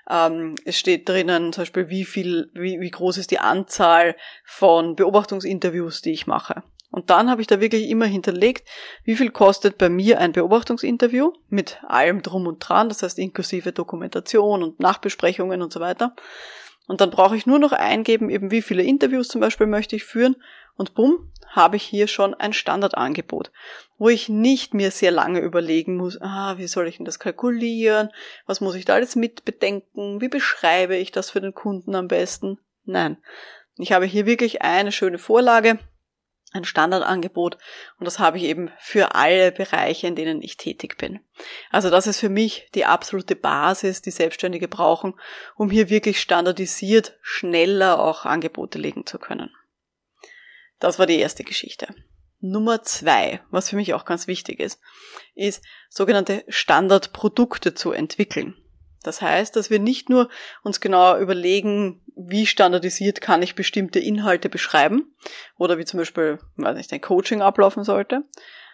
Ähm, 0.09 0.55
es 0.65 0.79
steht 0.79 1.09
drinnen 1.09 1.53
zum 1.53 1.63
Beispiel, 1.63 1.89
wie 1.89 2.05
viel, 2.05 2.51
wie, 2.55 2.81
wie 2.81 2.91
groß 2.91 3.19
ist 3.19 3.31
die 3.31 3.41
Anzahl 3.41 4.15
von 4.45 4.95
Beobachtungsinterviews, 4.95 6.03
die 6.03 6.13
ich 6.13 6.27
mache. 6.27 6.63
Und 6.97 7.11
dann 7.11 7.31
habe 7.31 7.43
ich 7.43 7.47
da 7.47 7.61
wirklich 7.61 7.91
immer 7.91 8.07
hinterlegt, 8.07 8.67
wie 9.05 9.17
viel 9.17 9.31
kostet 9.31 9.77
bei 9.77 9.91
mir 9.91 10.19
ein 10.19 10.33
Beobachtungsinterview 10.33 11.31
mit 11.51 11.79
allem 11.87 12.23
drum 12.23 12.47
und 12.47 12.59
dran, 12.67 12.89
das 12.89 13.03
heißt 13.03 13.19
inklusive 13.19 13.73
Dokumentation 13.73 14.63
und 14.63 14.81
Nachbesprechungen 14.81 15.61
und 15.61 15.75
so 15.75 15.81
weiter. 15.81 16.17
Und 16.87 17.03
dann 17.03 17.11
brauche 17.11 17.37
ich 17.37 17.45
nur 17.45 17.59
noch 17.59 17.73
eingeben, 17.73 18.31
eben 18.31 18.51
wie 18.51 18.63
viele 18.63 18.83
Interviews 18.83 19.29
zum 19.29 19.43
Beispiel 19.43 19.67
möchte 19.67 19.95
ich 19.95 20.05
führen 20.05 20.37
und 20.79 20.95
bumm, 20.95 21.31
habe 21.49 21.77
ich 21.77 21.83
hier 21.83 22.07
schon 22.07 22.33
ein 22.33 22.55
Standardangebot, 22.55 23.53
wo 23.99 24.09
ich 24.09 24.31
nicht 24.31 24.73
mir 24.73 24.91
sehr 24.91 25.11
lange 25.11 25.41
überlegen 25.41 25.99
muss, 25.99 26.19
ah, 26.23 26.57
wie 26.57 26.67
soll 26.67 26.89
ich 26.89 26.97
denn 26.97 27.05
das 27.05 27.19
kalkulieren, 27.19 28.09
was 28.47 28.63
muss 28.63 28.75
ich 28.75 28.87
da 28.87 28.95
alles 28.95 29.17
mitbedenken, 29.17 30.23
wie 30.23 30.29
beschreibe 30.29 30.97
ich 30.97 31.13
das 31.13 31.29
für 31.29 31.43
den 31.43 31.53
Kunden 31.53 31.95
am 31.95 32.09
besten. 32.09 32.59
Nein, 32.87 33.19
ich 33.77 33.93
habe 33.93 34.07
hier 34.07 34.25
wirklich 34.25 34.63
eine 34.63 34.93
schöne 34.93 35.19
Vorlage, 35.19 35.79
ein 36.57 36.65
Standardangebot 36.65 37.59
und 37.99 38.05
das 38.05 38.19
habe 38.19 38.39
ich 38.39 38.45
eben 38.45 38.71
für 38.79 39.15
alle 39.15 39.53
Bereiche, 39.53 40.07
in 40.07 40.17
denen 40.17 40.43
ich 40.43 40.57
tätig 40.57 40.99
bin. 40.99 41.21
Also 41.71 41.91
das 41.91 42.07
ist 42.07 42.21
für 42.21 42.29
mich 42.29 42.69
die 42.75 42.85
absolute 42.85 43.37
Basis, 43.37 44.03
die 44.03 44.11
Selbstständige 44.11 44.69
brauchen, 44.69 45.15
um 45.57 45.71
hier 45.71 45.91
wirklich 45.91 46.21
standardisiert 46.21 47.17
schneller 47.23 48.01
auch 48.01 48.25
Angebote 48.25 48.79
legen 48.79 49.07
zu 49.07 49.19
können. 49.19 49.51
Das 50.79 50.99
war 50.99 51.07
die 51.07 51.19
erste 51.19 51.45
Geschichte. 51.45 51.95
Nummer 52.41 52.83
zwei, 52.83 53.41
was 53.51 53.71
für 53.71 53.77
mich 53.77 53.95
auch 53.95 54.05
ganz 54.05 54.27
wichtig 54.27 54.61
ist, 54.61 54.81
ist 55.35 55.63
sogenannte 55.89 56.45
Standardprodukte 56.49 57.75
zu 57.75 57.93
entwickeln. 57.93 58.57
Das 59.07 59.23
heißt, 59.23 59.55
dass 59.55 59.71
wir 59.71 59.79
nicht 59.79 60.09
nur 60.09 60.29
uns 60.63 60.81
genau 60.81 61.17
überlegen, 61.19 62.03
wie 62.17 62.47
standardisiert 62.47 63.21
kann 63.21 63.43
ich 63.43 63.55
bestimmte 63.55 64.01
Inhalte 64.01 64.49
beschreiben 64.49 65.15
oder 65.57 65.79
wie 65.79 65.85
zum 65.85 65.99
Beispiel, 65.99 66.39
weiß 66.57 66.77
nicht, 66.77 66.93
ein 66.93 67.01
Coaching 67.01 67.43
ablaufen 67.43 67.85
sollte, 67.85 68.25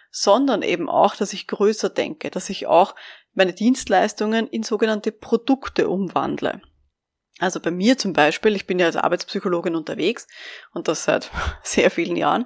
sondern 0.09 0.61
eben 0.61 0.89
auch, 0.89 1.15
dass 1.15 1.33
ich 1.33 1.47
größer 1.47 1.89
denke, 1.89 2.31
dass 2.31 2.49
ich 2.49 2.67
auch 2.67 2.95
meine 3.33 3.53
Dienstleistungen 3.53 4.47
in 4.47 4.63
sogenannte 4.63 5.11
Produkte 5.11 5.89
umwandle. 5.89 6.61
Also 7.39 7.59
bei 7.59 7.71
mir 7.71 7.97
zum 7.97 8.13
Beispiel, 8.13 8.55
ich 8.55 8.67
bin 8.67 8.79
ja 8.79 8.85
als 8.85 8.95
Arbeitspsychologin 8.95 9.75
unterwegs 9.75 10.27
und 10.73 10.87
das 10.87 11.03
seit 11.03 11.31
sehr 11.63 11.89
vielen 11.89 12.15
Jahren. 12.15 12.45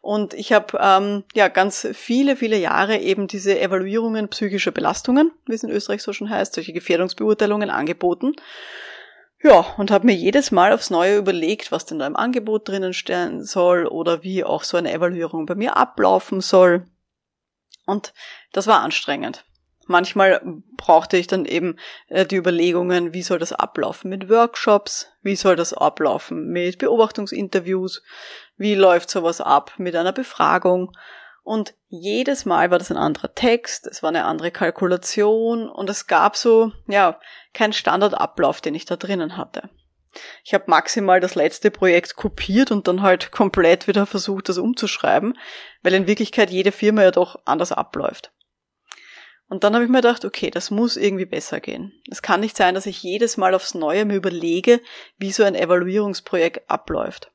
Und 0.00 0.34
ich 0.34 0.52
habe 0.52 0.78
ähm, 0.80 1.24
ja 1.34 1.48
ganz 1.48 1.88
viele, 1.94 2.36
viele 2.36 2.58
Jahre 2.58 2.98
eben 2.98 3.26
diese 3.26 3.58
Evaluierungen 3.58 4.28
psychischer 4.28 4.70
Belastungen, 4.70 5.32
wie 5.46 5.54
es 5.54 5.62
in 5.62 5.70
Österreich 5.70 6.02
so 6.02 6.12
schon 6.12 6.28
heißt, 6.28 6.54
solche 6.54 6.74
Gefährdungsbeurteilungen 6.74 7.70
angeboten. 7.70 8.34
Ja, 9.42 9.60
und 9.76 9.90
habe 9.90 10.06
mir 10.06 10.14
jedes 10.14 10.50
Mal 10.50 10.72
aufs 10.72 10.90
Neue 10.90 11.16
überlegt, 11.16 11.70
was 11.70 11.84
denn 11.84 11.98
da 11.98 12.06
im 12.06 12.16
Angebot 12.16 12.68
drinnen 12.68 12.94
stehen 12.94 13.44
soll 13.44 13.86
oder 13.86 14.22
wie 14.22 14.42
auch 14.42 14.62
so 14.62 14.76
eine 14.78 14.92
Evaluierung 14.92 15.44
bei 15.44 15.54
mir 15.54 15.76
ablaufen 15.76 16.40
soll. 16.40 16.86
Und 17.86 18.14
das 18.52 18.66
war 18.66 18.80
anstrengend. 18.80 19.44
Manchmal 19.86 20.40
brauchte 20.76 21.16
ich 21.16 21.26
dann 21.26 21.44
eben 21.44 21.76
äh, 22.08 22.26
die 22.26 22.36
Überlegungen, 22.36 23.12
wie 23.12 23.22
soll 23.22 23.38
das 23.38 23.52
ablaufen 23.52 24.10
mit 24.10 24.28
Workshops, 24.28 25.08
wie 25.22 25.36
soll 25.36 25.56
das 25.56 25.72
ablaufen 25.72 26.48
mit 26.48 26.78
Beobachtungsinterviews, 26.78 28.02
wie 28.56 28.74
läuft 28.74 29.10
sowas 29.10 29.40
ab 29.40 29.72
mit 29.78 29.96
einer 29.96 30.12
Befragung. 30.12 30.92
Und 31.42 31.74
jedes 31.88 32.46
Mal 32.46 32.70
war 32.70 32.78
das 32.78 32.90
ein 32.90 32.96
anderer 32.96 33.34
Text, 33.34 33.86
es 33.86 34.02
war 34.02 34.08
eine 34.08 34.24
andere 34.24 34.50
Kalkulation 34.50 35.68
und 35.68 35.90
es 35.90 36.06
gab 36.06 36.36
so, 36.36 36.72
ja, 36.86 37.20
keinen 37.52 37.74
Standardablauf, 37.74 38.62
den 38.62 38.74
ich 38.74 38.86
da 38.86 38.96
drinnen 38.96 39.36
hatte. 39.36 39.68
Ich 40.44 40.54
habe 40.54 40.64
maximal 40.68 41.20
das 41.20 41.34
letzte 41.34 41.70
Projekt 41.70 42.16
kopiert 42.16 42.70
und 42.70 42.88
dann 42.88 43.02
halt 43.02 43.32
komplett 43.32 43.88
wieder 43.88 44.06
versucht, 44.06 44.48
das 44.48 44.58
umzuschreiben, 44.58 45.36
weil 45.82 45.94
in 45.94 46.06
Wirklichkeit 46.06 46.50
jede 46.50 46.72
Firma 46.72 47.02
ja 47.02 47.10
doch 47.10 47.40
anders 47.44 47.72
abläuft. 47.72 48.32
Und 49.48 49.62
dann 49.62 49.74
habe 49.74 49.84
ich 49.84 49.90
mir 49.90 49.98
gedacht, 49.98 50.24
okay, 50.24 50.50
das 50.50 50.70
muss 50.70 50.96
irgendwie 50.96 51.26
besser 51.26 51.60
gehen. 51.60 51.92
Es 52.10 52.22
kann 52.22 52.40
nicht 52.40 52.56
sein, 52.56 52.74
dass 52.74 52.86
ich 52.86 53.02
jedes 53.02 53.36
Mal 53.36 53.54
aufs 53.54 53.74
Neue 53.74 54.04
mir 54.04 54.16
überlege, 54.16 54.80
wie 55.18 55.32
so 55.32 55.44
ein 55.44 55.54
Evaluierungsprojekt 55.54 56.68
abläuft. 56.68 57.30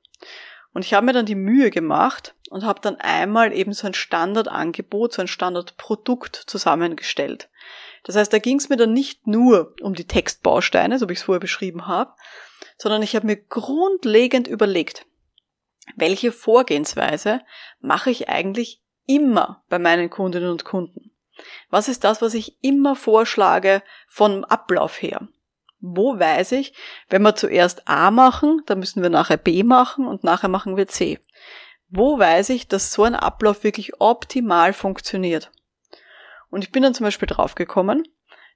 Und 0.74 0.86
ich 0.86 0.94
habe 0.94 1.06
mir 1.06 1.14
dann 1.14 1.26
die 1.26 1.36
Mühe 1.36 1.72
gemacht 1.72 2.36
und 2.50 2.64
habe 2.64 2.82
dann 2.82 2.96
einmal 2.98 3.54
eben 3.54 3.74
so 3.74 3.88
ein 3.88 3.94
Standardangebot, 3.94 5.14
so 5.14 5.22
ein 5.22 5.28
Standardprodukt 5.28 6.36
zusammengestellt. 6.36 7.50
Das 8.04 8.16
heißt, 8.16 8.32
da 8.32 8.40
ging 8.40 8.58
es 8.58 8.70
mir 8.70 8.78
dann 8.78 8.94
nicht 8.94 9.28
nur 9.28 9.76
um 9.82 9.94
die 9.94 10.08
Textbausteine, 10.08 11.00
so 11.00 11.10
wie 11.10 11.14
ich 11.14 11.20
es 11.20 11.26
vorher 11.26 11.40
beschrieben 11.40 11.88
habe, 11.88 12.14
sondern 12.78 13.04
ich 13.04 13.16
habe 13.16 13.28
mir 13.28 13.38
grundlegend 13.38 14.48
überlegt, 14.48 15.06
welche 15.96 16.32
Vorgehensweise 16.32 17.42
mache 17.82 18.10
ich 18.10 18.30
eigentlich 18.30 18.82
immer 19.06 19.64
bei 19.70 19.80
meinen 19.80 20.10
Kundinnen 20.10 20.50
und 20.50 20.66
Kunden? 20.66 21.12
Was 21.70 21.88
ist 21.88 22.04
das, 22.04 22.22
was 22.22 22.34
ich 22.34 22.58
immer 22.62 22.96
vorschlage 22.96 23.82
vom 24.08 24.44
Ablauf 24.44 25.02
her? 25.02 25.28
Wo 25.82 26.20
weiß 26.20 26.52
ich, 26.54 26.74
wenn 27.10 27.22
wir 27.22 27.36
zuerst 27.36 27.88
A 27.88 28.12
machen, 28.12 28.62
dann 28.66 28.80
müssen 28.80 29.02
wir 29.02 29.10
nachher 29.10 29.38
B 29.38 29.64
machen 29.64 30.08
und 30.08 30.24
nachher 30.24 30.50
machen 30.50 30.76
wir 30.76 30.88
C. 30.88 31.20
Wo 31.90 32.20
weiß 32.20 32.50
ich, 32.50 32.68
dass 32.68 32.92
so 32.92 33.04
ein 33.04 33.16
Ablauf 33.16 33.64
wirklich 33.64 34.00
optimal 34.00 34.74
funktioniert? 34.74 35.52
Und 36.50 36.64
ich 36.64 36.72
bin 36.72 36.84
dann 36.84 36.94
zum 36.94 37.06
Beispiel 37.06 37.28
draufgekommen, 37.28 38.04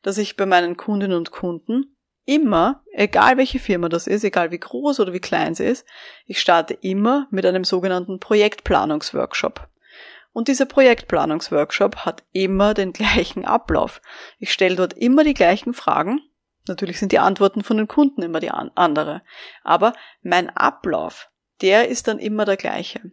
dass 0.02 0.18
ich 0.18 0.36
bei 0.36 0.46
meinen 0.46 0.78
Kundinnen 0.78 1.18
und 1.18 1.32
Kunden 1.32 1.96
immer, 2.26 2.84
egal 2.94 3.38
welche 3.38 3.60
Firma 3.60 3.90
das 3.90 4.08
ist, 4.08 4.24
egal 4.24 4.52
wie 4.52 4.60
groß 4.60 5.00
oder 5.00 5.14
wie 5.14 5.20
klein 5.20 5.56
sie 5.56 5.66
ist, 5.66 5.86
ich 6.26 6.40
starte 6.40 6.74
immer 6.74 7.28
mit 7.32 7.46
einem 7.46 7.64
sogenannten 7.64 8.20
Projektplanungsworkshop. 8.20 9.68
Und 10.34 10.48
dieser 10.48 10.66
Projektplanungsworkshop 10.66 11.98
hat 11.98 12.24
immer 12.32 12.74
den 12.74 12.92
gleichen 12.92 13.46
Ablauf. 13.46 14.02
Ich 14.40 14.52
stelle 14.52 14.76
dort 14.76 14.94
immer 14.94 15.24
die 15.24 15.36
gleichen 15.36 15.74
Fragen. 15.74 16.22
Natürlich 16.68 17.00
sind 17.00 17.12
die 17.12 17.20
Antworten 17.20 17.64
von 17.64 17.78
den 17.78 17.88
Kunden 17.88 18.24
immer 18.24 18.40
die 18.40 18.50
andere. 18.52 19.22
Aber 19.64 19.94
mein 20.24 20.50
Ablauf, 20.50 21.30
der 21.62 21.88
ist 21.88 22.08
dann 22.08 22.20
immer 22.20 22.46
der 22.46 22.58
gleiche. 22.58 23.12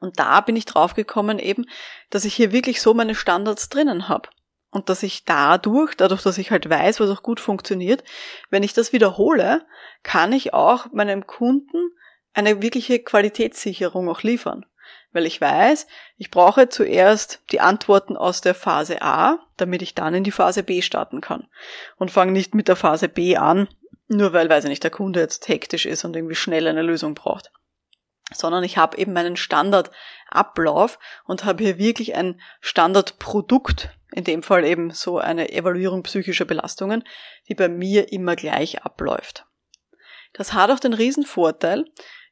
Und 0.00 0.18
da 0.18 0.40
bin 0.40 0.56
ich 0.56 0.64
draufgekommen 0.64 1.38
eben, 1.38 1.66
dass 2.08 2.24
ich 2.24 2.34
hier 2.34 2.52
wirklich 2.52 2.80
so 2.80 2.94
meine 2.94 3.14
Standards 3.14 3.68
drinnen 3.68 4.08
habe. 4.08 4.30
Und 4.70 4.88
dass 4.88 5.02
ich 5.02 5.24
dadurch, 5.24 5.94
dadurch, 5.94 6.22
dass 6.22 6.38
ich 6.38 6.52
halt 6.52 6.70
weiß, 6.70 7.00
was 7.00 7.10
auch 7.10 7.22
gut 7.22 7.40
funktioniert, 7.40 8.02
wenn 8.48 8.62
ich 8.62 8.72
das 8.72 8.92
wiederhole, 8.94 9.66
kann 10.02 10.32
ich 10.32 10.54
auch 10.54 10.90
meinem 10.92 11.26
Kunden 11.26 11.90
eine 12.32 12.62
wirkliche 12.62 13.00
Qualitätssicherung 13.00 14.08
auch 14.08 14.22
liefern 14.22 14.64
weil 15.12 15.26
ich 15.26 15.40
weiß, 15.40 15.86
ich 16.16 16.30
brauche 16.30 16.68
zuerst 16.68 17.42
die 17.50 17.60
Antworten 17.60 18.16
aus 18.16 18.40
der 18.40 18.54
Phase 18.54 19.02
A, 19.02 19.38
damit 19.56 19.82
ich 19.82 19.94
dann 19.94 20.14
in 20.14 20.24
die 20.24 20.30
Phase 20.30 20.62
B 20.62 20.82
starten 20.82 21.20
kann. 21.20 21.48
Und 21.96 22.10
fange 22.10 22.32
nicht 22.32 22.54
mit 22.54 22.68
der 22.68 22.76
Phase 22.76 23.08
B 23.08 23.36
an, 23.36 23.68
nur 24.08 24.32
weil, 24.32 24.48
weiß 24.48 24.64
ich 24.64 24.70
nicht, 24.70 24.84
der 24.84 24.90
Kunde 24.90 25.20
jetzt 25.20 25.48
hektisch 25.48 25.86
ist 25.86 26.04
und 26.04 26.16
irgendwie 26.16 26.34
schnell 26.34 26.66
eine 26.66 26.82
Lösung 26.82 27.14
braucht. 27.14 27.52
Sondern 28.32 28.62
ich 28.62 28.76
habe 28.76 28.96
eben 28.98 29.12
meinen 29.12 29.36
Standardablauf 29.36 30.98
und 31.24 31.44
habe 31.44 31.64
hier 31.64 31.78
wirklich 31.78 32.14
ein 32.14 32.40
Standardprodukt, 32.60 33.90
in 34.12 34.24
dem 34.24 34.42
Fall 34.42 34.64
eben 34.64 34.90
so 34.90 35.18
eine 35.18 35.52
Evaluierung 35.52 36.02
psychischer 36.02 36.44
Belastungen, 36.44 37.04
die 37.48 37.54
bei 37.54 37.68
mir 37.68 38.12
immer 38.12 38.36
gleich 38.36 38.82
abläuft. 38.82 39.46
Das 40.32 40.52
hat 40.52 40.70
auch 40.70 40.80
den 40.80 40.94
Riesenvorteil, 40.94 41.84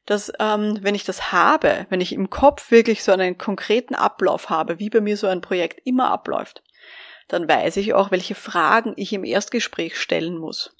dass 0.05 0.31
ähm, 0.39 0.79
wenn 0.81 0.95
ich 0.95 1.03
das 1.03 1.31
habe, 1.31 1.85
wenn 1.89 2.01
ich 2.01 2.13
im 2.13 2.29
Kopf 2.29 2.71
wirklich 2.71 3.03
so 3.03 3.11
einen 3.11 3.37
konkreten 3.37 3.95
Ablauf 3.95 4.49
habe, 4.49 4.79
wie 4.79 4.89
bei 4.89 5.01
mir 5.01 5.17
so 5.17 5.27
ein 5.27 5.41
Projekt 5.41 5.85
immer 5.85 6.09
abläuft, 6.09 6.63
dann 7.27 7.47
weiß 7.47 7.77
ich 7.77 7.93
auch, 7.93 8.11
welche 8.11 8.35
Fragen 8.35 8.93
ich 8.97 9.13
im 9.13 9.23
Erstgespräch 9.23 9.97
stellen 9.97 10.37
muss, 10.37 10.75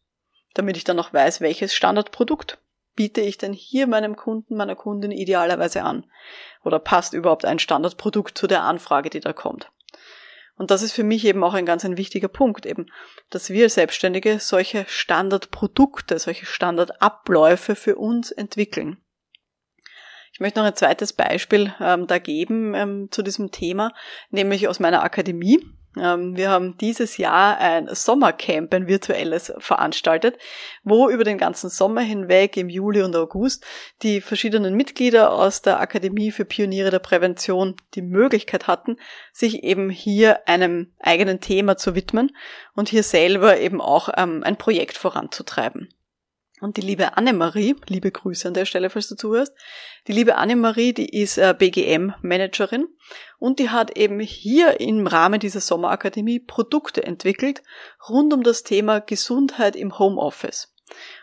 damit 0.56 0.78
ich 0.78 0.84
dann 0.84 0.98
noch 0.98 1.14
weiß, 1.14 1.42
welches 1.42 1.74
Standardprodukt 1.76 2.58
biete 2.96 3.22
ich 3.22 3.38
denn 3.38 3.54
hier 3.54 3.88
meinem 3.88 4.16
Kunden, 4.16 4.58
meiner 4.58 4.76
Kundin 4.76 5.12
idealerweise 5.12 5.84
an? 5.84 6.06
Oder 6.66 6.80
passt 6.80 7.14
überhaupt 7.14 7.46
ein 7.46 7.60
Standardprodukt 7.60 8.38
zu 8.38 8.48
der 8.48 8.64
Anfrage, 8.64 9.10
die 9.10 9.22
da 9.22 9.32
kommt? 9.32 9.72
Und 10.58 10.72
das 10.72 10.82
ist 10.82 10.92
für 10.92 11.06
mich 11.06 11.24
eben 11.24 11.42
auch 11.46 11.54
ein 11.54 11.66
ganz 11.66 11.86
ein 11.86 11.96
wichtiger 11.96 12.28
Punkt 12.28 12.66
eben, 12.66 12.88
dass 13.30 13.50
wir 13.50 13.70
Selbstständige 13.70 14.40
solche 14.40 14.84
Standardprodukte, 14.90 16.20
solche 16.20 16.46
Standardabläufe 16.46 17.76
für 17.76 17.96
uns 17.96 18.32
entwickeln. 18.32 18.98
Ich 20.40 20.42
möchte 20.42 20.62
noch 20.62 20.68
ein 20.68 20.76
zweites 20.76 21.12
Beispiel 21.12 21.74
ähm, 21.82 22.08
da 22.08 22.18
geben 22.18 22.74
ähm, 22.74 23.10
zu 23.12 23.24
diesem 23.24 23.52
Thema, 23.52 23.92
nämlich 24.30 24.70
aus 24.70 24.80
meiner 24.80 25.04
Akademie. 25.04 25.60
Ähm, 26.00 26.38
wir 26.38 26.50
haben 26.50 26.78
dieses 26.78 27.18
Jahr 27.18 27.58
ein 27.58 27.90
Sommercamp, 27.94 28.74
ein 28.74 28.88
virtuelles 28.88 29.52
veranstaltet, 29.58 30.38
wo 30.86 31.10
über 31.10 31.26
den 31.26 31.38
ganzen 31.38 31.70
Sommer 31.70 32.00
hinweg 32.00 32.56
im 32.56 32.70
Juli 32.70 33.02
und 33.02 33.18
August 33.18 33.66
die 34.02 34.22
verschiedenen 34.22 34.76
Mitglieder 34.76 35.34
aus 35.34 35.62
der 35.62 35.82
Akademie 35.82 36.32
für 36.32 36.46
Pioniere 36.46 36.90
der 36.90 37.00
Prävention 37.00 37.76
die 37.96 38.02
Möglichkeit 38.02 38.68
hatten, 38.68 38.96
sich 39.34 39.66
eben 39.66 39.90
hier 39.90 40.48
einem 40.48 40.94
eigenen 41.02 41.42
Thema 41.42 41.76
zu 41.76 41.96
widmen 41.96 42.32
und 42.76 42.88
hier 42.88 43.04
selber 43.04 43.60
eben 43.60 43.82
auch 43.82 44.08
ähm, 44.16 44.42
ein 44.46 44.56
Projekt 44.56 44.98
voranzutreiben. 44.98 45.90
Und 46.62 46.78
die 46.78 46.82
liebe 46.82 47.16
Annemarie, 47.16 47.76
liebe 47.88 48.12
Grüße 48.12 48.48
an 48.48 48.54
der 48.54 48.66
Stelle, 48.66 48.90
falls 48.90 49.08
du 49.08 49.16
zuhörst, 49.16 49.54
die 50.08 50.12
liebe 50.12 50.36
Annemarie, 50.36 50.94
die 50.94 51.22
ist 51.22 51.38
äh, 51.38 51.56
BGM-Managerin 51.58 52.88
und 53.38 53.60
die 53.60 53.70
hat 53.70 53.98
eben 53.98 54.20
hier 54.20 54.82
im 54.82 55.08
Rahmen 55.08 55.40
dieser 55.40 55.62
Sommerakademie 55.62 56.40
Produkte 56.40 57.04
entwickelt 57.04 57.64
rund 58.10 58.34
um 58.34 58.44
das 58.44 58.64
Thema 58.64 59.00
Gesundheit 59.00 59.76
im 59.76 59.98
Homeoffice. 59.98 60.74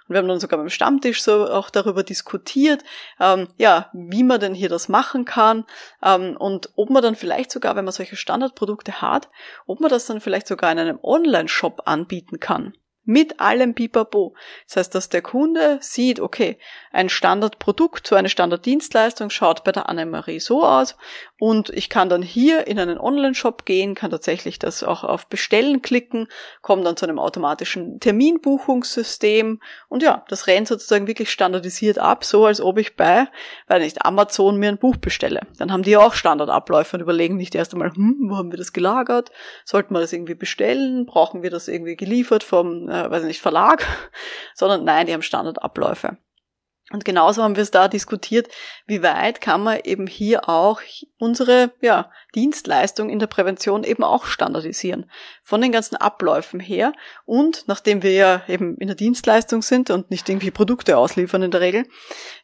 Und 0.07 0.15
wir 0.15 0.19
haben 0.19 0.29
dann 0.29 0.41
sogar 0.41 0.59
beim 0.59 0.71
Stammtisch 0.71 1.23
so 1.23 1.47
auch 1.47 1.71
darüber 1.71 2.03
diskutiert, 2.03 2.85
ähm, 3.21 3.49
ja, 3.59 3.91
wie 3.93 4.23
man 4.23 4.41
denn 4.41 4.55
hier 4.55 4.69
das 4.69 4.89
machen 4.89 5.25
kann 5.25 5.65
ähm, 6.03 6.37
und 6.37 6.71
ob 6.77 6.91
man 6.91 7.03
dann 7.03 7.17
vielleicht 7.17 7.51
sogar, 7.51 7.77
wenn 7.77 7.85
man 7.85 7.93
solche 7.93 8.17
Standardprodukte 8.17 9.03
hat, 9.03 9.29
ob 9.67 9.81
man 9.81 9.91
das 9.91 10.07
dann 10.07 10.21
vielleicht 10.21 10.47
sogar 10.47 10.71
in 10.73 10.79
einem 10.79 11.01
Online-Shop 11.03 11.83
anbieten 11.85 12.41
kann. 12.41 12.75
Mit 13.07 13.41
allem 13.41 13.75
Pipapo. 13.75 14.35
Das 14.67 14.77
heißt, 14.77 14.95
dass 14.95 15.09
der 15.09 15.23
Kunde 15.23 15.79
sieht, 15.81 16.21
okay, 16.21 16.59
ein 16.93 17.09
Standardprodukt, 17.09 18.07
so 18.07 18.17
eine 18.17 18.29
Standarddienstleistung 18.29 19.31
schaut 19.31 19.65
bei 19.65 19.73
der 19.73 19.89
Annemarie 19.89 20.41
so 20.41 20.65
aus 20.65 20.97
und 21.39 21.71
ich 21.71 21.91
kann 21.91 22.09
dann 22.09 22.23
hier 22.23 22.67
in 22.67 22.79
einen 22.79 22.99
Online-Shop 22.99 23.65
gehen, 23.67 23.95
kann 23.95 24.11
tatsächlich 24.11 24.59
das 24.59 24.83
auch 24.83 25.05
auf 25.05 25.27
Bestellen 25.27 25.83
klicken, 25.83 26.29
komme 26.63 26.83
dann 26.83 26.97
zu 26.97 27.07
einem 27.07 27.19
automatischen 27.19 28.01
Terminbuchungssystem 28.01 29.61
und 29.89 30.03
ja, 30.03 30.25
das 30.29 30.47
rennt 30.47 30.69
sozusagen 30.69 31.07
wirklich 31.07 31.31
standardisiert 31.31 31.99
ab, 31.99 32.25
so 32.25 32.47
als 32.47 32.61
ob 32.61 32.79
ich 32.79 32.97
bei, 32.97 33.29
weil 33.67 33.81
nicht 33.81 34.05
Amazon 34.05 34.57
mir 34.57 34.71
ein 34.71 34.79
Buch 34.79 34.97
bestelle. 34.97 35.41
Dann 35.59 35.71
haben 35.71 35.83
die 35.83 35.97
auch 35.97 36.15
Standardabläufe 36.15 36.97
und 36.97 37.03
überlegen 37.03 37.37
nicht 37.37 37.55
erst 37.55 37.73
einmal, 37.73 37.95
hm, 37.95 38.17
wo 38.29 38.37
haben 38.37 38.51
wir 38.51 38.59
das 38.59 38.73
gelagert? 38.73 39.31
Sollten 39.65 39.95
wir 39.95 40.01
das 40.01 40.13
irgendwie 40.13 40.35
bestellen? 40.35 41.07
Brauchen 41.07 41.43
wir 41.43 41.51
das 41.51 41.69
irgendwie 41.69 41.97
geliefert 41.97 42.43
vom 42.43 42.89
äh, 43.05 43.11
weiß 43.11 43.25
nicht, 43.25 43.41
Verlag, 43.41 43.87
sondern 44.55 44.85
nein, 44.85 45.07
die 45.07 45.13
haben 45.13 45.23
Standardabläufe. 45.23 46.19
Und 46.93 47.05
genauso 47.05 47.43
haben 47.43 47.57
wir 47.57 47.65
es 47.65 47.73
da 47.73 47.89
diskutiert, 47.89 48.47
wie 48.87 49.03
weit 49.03 49.41
kann 49.41 49.65
man 49.65 49.81
eben 49.83 50.07
hier 50.07 50.49
auch 50.49 50.81
unsere 51.19 51.73
ja, 51.81 52.13
Dienstleistung 52.37 53.11
in 53.11 53.19
der 53.19 53.27
Prävention 53.27 53.83
eben 53.83 54.05
auch 54.05 54.27
standardisieren. 54.27 55.11
Von 55.43 55.61
den 55.61 55.73
ganzen 55.73 55.97
Abläufen 55.97 56.61
her. 56.61 56.93
Und 57.25 57.65
nachdem 57.67 58.05
wir 58.05 58.13
ja 58.13 58.43
eben 58.47 58.77
in 58.77 58.87
der 58.87 58.95
Dienstleistung 58.95 59.63
sind 59.63 59.91
und 59.91 60.13
nicht 60.13 60.29
irgendwie 60.29 60.53
Produkte 60.53 60.97
ausliefern 60.97 61.43
in 61.43 61.51
der 61.51 61.61
Regel, 61.61 61.89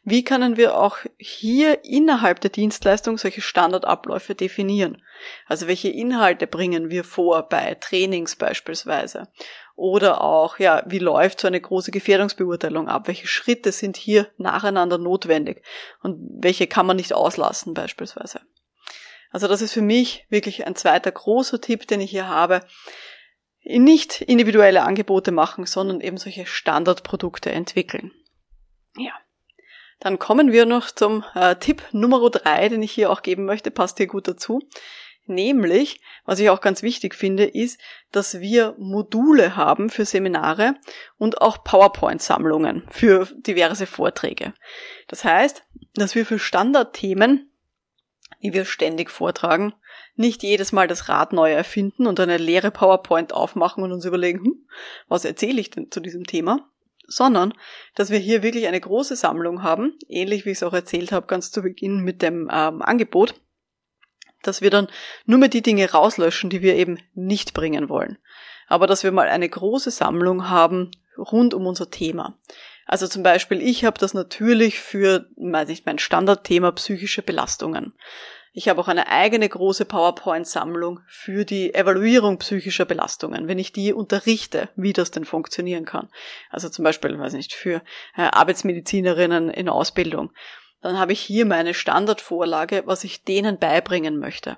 wie 0.03 0.25
können 0.25 0.57
wir 0.57 0.77
auch 0.77 0.97
hier 1.17 1.85
innerhalb 1.85 2.41
der 2.41 2.51
Dienstleistung 2.51 3.17
solche 3.17 3.41
Standardabläufe 3.41 4.35
definieren? 4.35 5.01
Also 5.47 5.67
welche 5.67 5.89
Inhalte 5.89 6.47
bringen 6.47 6.89
wir 6.89 7.05
vor 7.05 7.43
bei 7.43 7.75
Trainings 7.75 8.35
beispielsweise? 8.35 9.29
Oder 9.75 10.21
auch, 10.21 10.59
ja, 10.59 10.83
wie 10.85 10.99
läuft 10.99 11.39
so 11.39 11.47
eine 11.47 11.59
große 11.59 11.91
Gefährdungsbeurteilung 11.91 12.87
ab? 12.87 13.07
Welche 13.07 13.27
Schritte 13.27 13.71
sind 13.71 13.97
hier 13.97 14.27
nacheinander 14.37 14.99
notwendig? 14.99 15.63
Und 16.01 16.19
welche 16.43 16.67
kann 16.67 16.85
man 16.85 16.97
nicht 16.97 17.13
auslassen 17.13 17.73
beispielsweise? 17.73 18.41
Also 19.31 19.47
das 19.47 19.63
ist 19.63 19.73
für 19.73 19.81
mich 19.81 20.27
wirklich 20.29 20.67
ein 20.67 20.75
zweiter 20.75 21.11
großer 21.11 21.59
Tipp, 21.59 21.87
den 21.87 22.01
ich 22.01 22.11
hier 22.11 22.27
habe. 22.27 22.61
Nicht 23.63 24.21
individuelle 24.21 24.83
Angebote 24.83 25.31
machen, 25.31 25.65
sondern 25.65 26.01
eben 26.01 26.17
solche 26.17 26.45
Standardprodukte 26.45 27.51
entwickeln. 27.51 28.11
Ja. 28.95 29.13
Dann 29.99 30.19
kommen 30.19 30.51
wir 30.51 30.65
noch 30.65 30.91
zum 30.91 31.23
äh, 31.33 31.55
Tipp 31.55 31.81
Nummer 31.93 32.29
drei, 32.29 32.69
den 32.69 32.83
ich 32.83 32.91
hier 32.91 33.09
auch 33.09 33.21
geben 33.21 33.45
möchte, 33.45 33.71
passt 33.71 33.97
hier 33.97 34.07
gut 34.07 34.27
dazu. 34.27 34.61
Nämlich, 35.25 36.01
was 36.25 36.39
ich 36.39 36.49
auch 36.49 36.59
ganz 36.59 36.83
wichtig 36.83 37.15
finde, 37.15 37.45
ist, 37.45 37.79
dass 38.11 38.41
wir 38.41 38.75
Module 38.77 39.55
haben 39.55 39.89
für 39.89 40.03
Seminare 40.03 40.75
und 41.17 41.41
auch 41.41 41.63
PowerPoint-Sammlungen 41.63 42.83
für 42.91 43.27
diverse 43.37 43.85
Vorträge. 43.85 44.53
Das 45.07 45.23
heißt, 45.23 45.63
dass 45.93 46.15
wir 46.15 46.25
für 46.25 46.39
Standardthemen, 46.39 47.49
die 48.41 48.53
wir 48.53 48.65
ständig 48.65 49.09
vortragen, 49.09 49.73
nicht 50.15 50.43
jedes 50.43 50.73
Mal 50.73 50.87
das 50.87 51.07
Rad 51.07 51.31
neu 51.31 51.51
erfinden 51.51 52.05
und 52.05 52.19
eine 52.19 52.37
leere 52.37 52.71
PowerPoint 52.71 53.33
aufmachen 53.33 53.83
und 53.83 53.93
uns 53.93 54.05
überlegen, 54.05 54.43
hm, 54.43 54.67
was 55.07 55.23
erzähle 55.23 55.61
ich 55.61 55.69
denn 55.69 55.89
zu 55.89 56.01
diesem 56.01 56.25
Thema, 56.25 56.69
sondern 57.07 57.53
dass 57.95 58.09
wir 58.09 58.19
hier 58.19 58.43
wirklich 58.43 58.67
eine 58.67 58.79
große 58.79 59.15
Sammlung 59.15 59.63
haben, 59.63 59.97
ähnlich 60.07 60.45
wie 60.45 60.51
ich 60.51 60.57
es 60.57 60.63
auch 60.63 60.73
erzählt 60.73 61.13
habe 61.13 61.27
ganz 61.27 61.51
zu 61.51 61.61
Beginn 61.61 62.03
mit 62.03 62.21
dem 62.21 62.49
ähm, 62.51 62.81
Angebot, 62.81 63.35
dass 64.47 64.61
wir 64.61 64.69
dann 64.69 64.87
nur 65.25 65.39
mehr 65.39 65.49
die 65.49 65.61
Dinge 65.61 65.89
rauslöschen, 65.89 66.49
die 66.49 66.61
wir 66.61 66.75
eben 66.75 66.99
nicht 67.13 67.53
bringen 67.53 67.89
wollen. 67.89 68.17
Aber 68.67 68.87
dass 68.87 69.03
wir 69.03 69.11
mal 69.11 69.27
eine 69.27 69.49
große 69.49 69.91
Sammlung 69.91 70.49
haben 70.49 70.91
rund 71.17 71.53
um 71.53 71.67
unser 71.67 71.89
Thema. 71.89 72.37
Also 72.85 73.07
zum 73.07 73.23
Beispiel, 73.23 73.61
ich 73.61 73.85
habe 73.85 73.99
das 73.99 74.13
natürlich 74.13 74.79
für, 74.79 75.27
weiß 75.37 75.67
nicht, 75.69 75.85
mein 75.85 75.99
Standardthema 75.99 76.71
psychische 76.71 77.21
Belastungen. 77.21 77.93
Ich 78.55 78.69
habe 78.69 78.79
auch 78.79 78.87
eine 78.87 79.07
eigene 79.07 79.49
große 79.49 79.85
PowerPoint-Sammlung 79.85 80.99
für 81.07 81.43
die 81.43 81.73
Evaluierung 81.73 82.37
psychischer 82.37 82.85
Belastungen, 82.85 83.47
wenn 83.47 83.57
ich 83.57 83.71
die 83.71 83.93
unterrichte, 83.93 84.69
wie 84.75 84.93
das 84.93 85.09
denn 85.09 85.25
funktionieren 85.25 85.85
kann. 85.85 86.09
Also 86.51 86.69
zum 86.69 86.83
Beispiel, 86.83 87.17
weiß 87.17 87.33
nicht, 87.33 87.53
für 87.53 87.81
äh, 88.15 88.21
Arbeitsmedizinerinnen 88.21 89.49
in 89.49 89.69
Ausbildung 89.69 90.31
dann 90.83 90.99
habe 90.99 91.13
ich 91.13 91.21
hier 91.21 91.45
meine 91.45 91.73
Standardvorlage, 91.73 92.83
was 92.85 93.03
ich 93.03 93.23
denen 93.23 93.57
beibringen 93.57 94.19
möchte. 94.19 94.57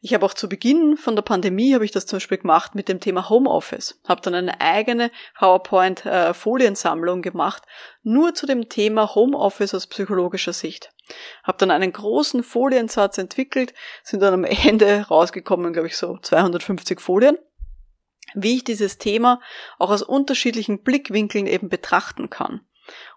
Ich 0.00 0.14
habe 0.14 0.24
auch 0.26 0.34
zu 0.34 0.48
Beginn 0.48 0.96
von 0.96 1.16
der 1.16 1.22
Pandemie 1.22 1.74
habe 1.74 1.84
ich 1.84 1.90
das 1.90 2.06
zum 2.06 2.18
Beispiel 2.18 2.38
gemacht 2.38 2.74
mit 2.74 2.88
dem 2.88 3.00
Thema 3.00 3.28
Homeoffice. 3.28 4.00
Habe 4.06 4.20
dann 4.20 4.34
eine 4.34 4.60
eigene 4.60 5.10
PowerPoint-Foliensammlung 5.38 7.22
gemacht, 7.22 7.62
nur 8.02 8.34
zu 8.34 8.46
dem 8.46 8.68
Thema 8.68 9.14
Homeoffice 9.14 9.74
aus 9.74 9.88
psychologischer 9.88 10.52
Sicht. 10.52 10.92
Habe 11.42 11.58
dann 11.58 11.72
einen 11.72 11.92
großen 11.92 12.44
Foliensatz 12.44 13.18
entwickelt, 13.18 13.74
sind 14.04 14.20
dann 14.20 14.34
am 14.34 14.44
Ende 14.66 15.06
rausgekommen, 15.08 15.72
glaube 15.72 15.88
ich, 15.88 15.96
so 15.96 16.18
250 16.18 17.00
Folien, 17.00 17.38
wie 18.34 18.56
ich 18.56 18.64
dieses 18.64 18.98
Thema 18.98 19.40
auch 19.78 19.90
aus 19.90 20.02
unterschiedlichen 20.02 20.82
Blickwinkeln 20.82 21.46
eben 21.46 21.68
betrachten 21.68 22.30
kann. 22.30 22.60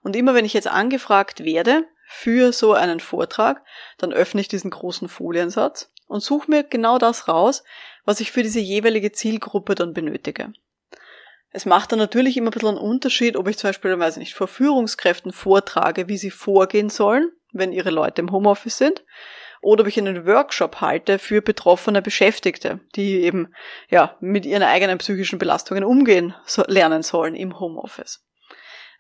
Und 0.01 0.15
immer 0.15 0.33
wenn 0.33 0.45
ich 0.45 0.53
jetzt 0.53 0.67
angefragt 0.67 1.43
werde, 1.43 1.85
für 2.13 2.51
so 2.51 2.73
einen 2.73 2.99
Vortrag, 2.99 3.63
dann 3.97 4.11
öffne 4.11 4.41
ich 4.41 4.49
diesen 4.49 4.69
großen 4.69 5.07
Foliensatz 5.07 5.91
und 6.07 6.21
suche 6.21 6.51
mir 6.51 6.63
genau 6.63 6.97
das 6.97 7.29
raus, 7.29 7.63
was 8.03 8.19
ich 8.19 8.31
für 8.31 8.43
diese 8.43 8.59
jeweilige 8.59 9.13
Zielgruppe 9.13 9.75
dann 9.75 9.93
benötige. 9.93 10.51
Es 11.51 11.65
macht 11.65 11.91
dann 11.91 11.99
natürlich 11.99 12.35
immer 12.35 12.49
ein 12.49 12.53
bisschen 12.53 12.69
einen 12.69 12.77
Unterschied, 12.77 13.37
ob 13.37 13.47
ich 13.47 13.57
zum 13.57 13.69
Beispiel, 13.69 13.97
weiß 13.97 14.17
nicht, 14.17 14.33
vor 14.33 14.47
Führungskräften 14.47 15.31
vortrage, 15.31 16.09
wie 16.09 16.17
sie 16.17 16.31
vorgehen 16.31 16.89
sollen, 16.89 17.31
wenn 17.53 17.71
ihre 17.71 17.91
Leute 17.91 18.21
im 18.21 18.31
Homeoffice 18.31 18.77
sind, 18.77 19.03
oder 19.61 19.81
ob 19.81 19.87
ich 19.87 19.97
einen 19.97 20.25
Workshop 20.25 20.81
halte 20.81 21.17
für 21.17 21.41
betroffene 21.41 22.01
Beschäftigte, 22.01 22.81
die 22.95 23.21
eben, 23.21 23.53
ja, 23.89 24.17
mit 24.19 24.45
ihren 24.45 24.63
eigenen 24.63 24.97
psychischen 24.97 25.39
Belastungen 25.39 25.83
umgehen 25.85 26.35
lernen 26.67 27.03
sollen 27.03 27.35
im 27.35 27.59
Homeoffice. 27.59 28.25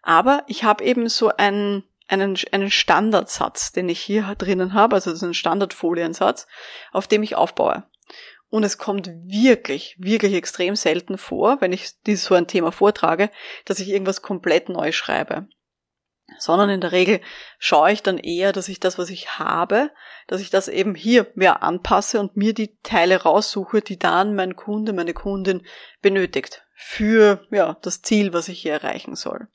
Aber 0.01 0.43
ich 0.47 0.63
habe 0.63 0.83
eben 0.83 1.09
so 1.09 1.29
einen 1.29 1.83
einen, 2.11 2.37
einen 2.51 2.69
Standardsatz, 2.69 3.71
den 3.71 3.89
ich 3.89 3.99
hier 3.99 4.35
drinnen 4.37 4.73
habe, 4.73 4.95
also 4.95 5.09
das 5.09 5.21
ist 5.21 5.27
ein 5.27 5.33
Standardfoliensatz, 5.33 6.47
auf 6.91 7.07
dem 7.07 7.23
ich 7.23 7.35
aufbaue. 7.35 7.83
Und 8.49 8.65
es 8.65 8.77
kommt 8.77 9.07
wirklich, 9.07 9.95
wirklich 9.97 10.33
extrem 10.33 10.75
selten 10.75 11.17
vor, 11.17 11.61
wenn 11.61 11.71
ich 11.71 12.01
dieses 12.05 12.25
so 12.25 12.35
ein 12.35 12.47
Thema 12.47 12.73
vortrage, 12.73 13.29
dass 13.63 13.79
ich 13.79 13.87
irgendwas 13.87 14.21
komplett 14.21 14.67
neu 14.67 14.91
schreibe. 14.91 15.47
Sondern 16.37 16.69
in 16.69 16.81
der 16.81 16.91
Regel 16.91 17.21
schaue 17.59 17.93
ich 17.93 18.03
dann 18.03 18.17
eher, 18.17 18.51
dass 18.51 18.67
ich 18.67 18.81
das, 18.81 18.97
was 18.97 19.09
ich 19.09 19.39
habe, 19.39 19.89
dass 20.27 20.41
ich 20.41 20.49
das 20.49 20.67
eben 20.67 20.95
hier 20.95 21.27
mehr 21.35 21.63
anpasse 21.63 22.19
und 22.19 22.35
mir 22.35 22.53
die 22.53 22.77
Teile 22.83 23.21
raussuche, 23.21 23.81
die 23.81 23.97
dann 23.97 24.35
mein 24.35 24.57
Kunde, 24.57 24.91
meine 24.91 25.13
Kundin 25.13 25.65
benötigt 26.01 26.65
für, 26.73 27.45
ja, 27.51 27.77
das 27.81 28.01
Ziel, 28.01 28.33
was 28.33 28.49
ich 28.49 28.61
hier 28.61 28.73
erreichen 28.73 29.15
soll. 29.15 29.47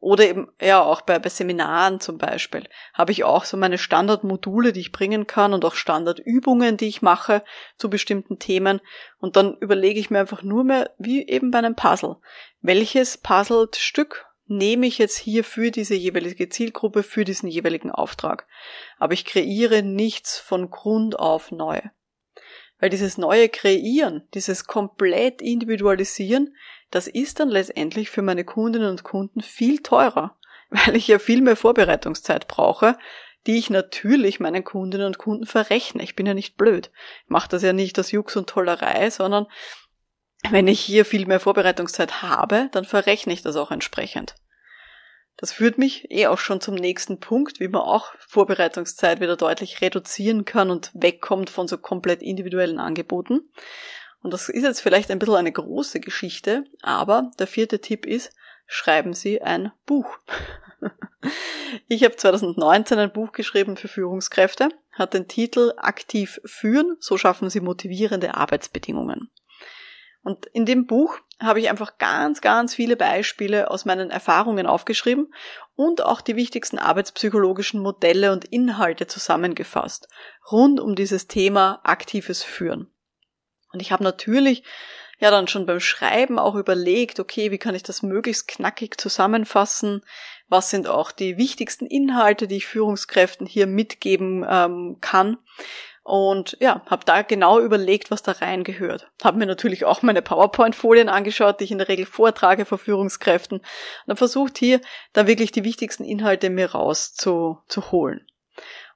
Oder 0.00 0.26
eben, 0.26 0.48
ja, 0.60 0.82
auch 0.82 1.02
bei, 1.02 1.18
bei 1.18 1.28
Seminaren 1.28 2.00
zum 2.00 2.16
Beispiel 2.16 2.66
habe 2.94 3.12
ich 3.12 3.22
auch 3.24 3.44
so 3.44 3.58
meine 3.58 3.76
Standardmodule, 3.76 4.72
die 4.72 4.80
ich 4.80 4.92
bringen 4.92 5.26
kann 5.26 5.52
und 5.52 5.62
auch 5.66 5.74
Standardübungen, 5.74 6.78
die 6.78 6.88
ich 6.88 7.02
mache 7.02 7.44
zu 7.76 7.90
bestimmten 7.90 8.38
Themen. 8.38 8.80
Und 9.18 9.36
dann 9.36 9.58
überlege 9.58 10.00
ich 10.00 10.08
mir 10.08 10.20
einfach 10.20 10.42
nur 10.42 10.64
mehr, 10.64 10.90
wie 10.98 11.28
eben 11.28 11.50
bei 11.50 11.58
einem 11.58 11.76
Puzzle, 11.76 12.16
welches 12.62 13.18
Puzzled-Stück 13.18 14.26
nehme 14.46 14.86
ich 14.86 14.96
jetzt 14.96 15.18
hier 15.18 15.44
für 15.44 15.70
diese 15.70 15.94
jeweilige 15.94 16.48
Zielgruppe, 16.48 17.02
für 17.02 17.24
diesen 17.24 17.48
jeweiligen 17.48 17.90
Auftrag. 17.90 18.46
Aber 18.98 19.12
ich 19.12 19.26
kreiere 19.26 19.82
nichts 19.82 20.38
von 20.38 20.70
Grund 20.70 21.18
auf 21.18 21.52
neu. 21.52 21.80
Weil 22.80 22.88
dieses 22.88 23.18
neue 23.18 23.50
Kreieren, 23.50 24.26
dieses 24.32 24.64
komplett 24.64 25.42
Individualisieren, 25.42 26.56
das 26.90 27.06
ist 27.06 27.40
dann 27.40 27.48
letztendlich 27.48 28.10
für 28.10 28.22
meine 28.22 28.44
Kundinnen 28.44 28.90
und 28.90 29.04
Kunden 29.04 29.40
viel 29.40 29.82
teurer, 29.82 30.36
weil 30.70 30.96
ich 30.96 31.08
ja 31.08 31.18
viel 31.18 31.42
mehr 31.42 31.56
Vorbereitungszeit 31.56 32.48
brauche, 32.48 32.96
die 33.46 33.58
ich 33.58 33.70
natürlich 33.70 34.40
meinen 34.40 34.64
Kundinnen 34.64 35.06
und 35.06 35.18
Kunden 35.18 35.46
verrechne. 35.46 36.02
Ich 36.02 36.14
bin 36.14 36.26
ja 36.26 36.34
nicht 36.34 36.56
blöd. 36.56 36.90
Ich 37.24 37.30
mache 37.30 37.48
das 37.48 37.62
ja 37.62 37.72
nicht 37.72 37.98
aus 37.98 38.10
Jux 38.10 38.36
und 38.36 38.48
Tollerei, 38.48 39.08
sondern 39.10 39.46
wenn 40.50 40.68
ich 40.68 40.80
hier 40.80 41.04
viel 41.04 41.26
mehr 41.26 41.40
Vorbereitungszeit 41.40 42.22
habe, 42.22 42.68
dann 42.72 42.84
verrechne 42.84 43.32
ich 43.32 43.42
das 43.42 43.56
auch 43.56 43.70
entsprechend. 43.70 44.34
Das 45.36 45.52
führt 45.52 45.78
mich 45.78 46.10
eh 46.10 46.26
auch 46.26 46.38
schon 46.38 46.60
zum 46.60 46.74
nächsten 46.74 47.18
Punkt, 47.18 47.60
wie 47.60 47.68
man 47.68 47.80
auch 47.80 48.12
Vorbereitungszeit 48.28 49.20
wieder 49.20 49.36
deutlich 49.36 49.80
reduzieren 49.80 50.44
kann 50.44 50.70
und 50.70 50.90
wegkommt 50.92 51.48
von 51.48 51.66
so 51.66 51.78
komplett 51.78 52.20
individuellen 52.20 52.78
Angeboten. 52.78 53.50
Und 54.22 54.32
das 54.32 54.48
ist 54.48 54.62
jetzt 54.62 54.80
vielleicht 54.80 55.10
ein 55.10 55.18
bisschen 55.18 55.36
eine 55.36 55.52
große 55.52 56.00
Geschichte, 56.00 56.64
aber 56.82 57.30
der 57.38 57.46
vierte 57.46 57.80
Tipp 57.80 58.06
ist, 58.06 58.32
schreiben 58.66 59.14
Sie 59.14 59.40
ein 59.42 59.72
Buch. 59.86 60.18
ich 61.88 62.04
habe 62.04 62.16
2019 62.16 62.98
ein 62.98 63.12
Buch 63.12 63.32
geschrieben 63.32 63.76
für 63.76 63.88
Führungskräfte, 63.88 64.68
hat 64.92 65.14
den 65.14 65.28
Titel 65.28 65.72
Aktiv 65.76 66.40
führen, 66.44 66.96
so 67.00 67.16
schaffen 67.16 67.50
Sie 67.50 67.60
motivierende 67.60 68.34
Arbeitsbedingungen. 68.34 69.30
Und 70.22 70.46
in 70.46 70.66
dem 70.66 70.86
Buch 70.86 71.16
habe 71.40 71.60
ich 71.60 71.70
einfach 71.70 71.96
ganz, 71.96 72.42
ganz 72.42 72.74
viele 72.74 72.96
Beispiele 72.96 73.70
aus 73.70 73.86
meinen 73.86 74.10
Erfahrungen 74.10 74.66
aufgeschrieben 74.66 75.32
und 75.76 76.02
auch 76.02 76.20
die 76.20 76.36
wichtigsten 76.36 76.78
arbeitspsychologischen 76.78 77.80
Modelle 77.80 78.32
und 78.32 78.44
Inhalte 78.44 79.06
zusammengefasst, 79.06 80.08
rund 80.52 80.78
um 80.78 80.94
dieses 80.94 81.26
Thema 81.26 81.80
aktives 81.84 82.42
Führen. 82.42 82.90
Und 83.72 83.80
ich 83.80 83.92
habe 83.92 84.04
natürlich 84.04 84.62
ja 85.18 85.30
dann 85.30 85.48
schon 85.48 85.66
beim 85.66 85.80
Schreiben 85.80 86.38
auch 86.38 86.54
überlegt, 86.54 87.20
okay, 87.20 87.50
wie 87.50 87.58
kann 87.58 87.74
ich 87.74 87.82
das 87.82 88.02
möglichst 88.02 88.48
knackig 88.48 88.98
zusammenfassen? 88.98 90.02
Was 90.48 90.70
sind 90.70 90.88
auch 90.88 91.12
die 91.12 91.36
wichtigsten 91.36 91.86
Inhalte, 91.86 92.48
die 92.48 92.56
ich 92.56 92.66
Führungskräften 92.66 93.46
hier 93.46 93.66
mitgeben 93.66 94.44
ähm, 94.48 94.96
kann? 95.00 95.38
Und 96.02 96.56
ja, 96.60 96.82
habe 96.86 97.04
da 97.04 97.22
genau 97.22 97.60
überlegt, 97.60 98.10
was 98.10 98.22
da 98.22 98.32
reingehört. 98.32 99.08
Habe 99.22 99.38
mir 99.38 99.46
natürlich 99.46 99.84
auch 99.84 100.02
meine 100.02 100.22
PowerPoint-Folien 100.22 101.08
angeschaut, 101.08 101.60
die 101.60 101.64
ich 101.64 101.70
in 101.70 101.78
der 101.78 101.88
Regel 101.88 102.06
vortrage 102.06 102.64
vor 102.64 102.78
Führungskräften. 102.78 103.58
Und 103.58 104.08
habe 104.08 104.16
versucht, 104.16 104.58
hier 104.58 104.80
dann 105.12 105.26
wirklich 105.26 105.52
die 105.52 105.62
wichtigsten 105.62 106.02
Inhalte 106.02 106.50
mir 106.50 106.72
rauszuholen. 106.72 108.26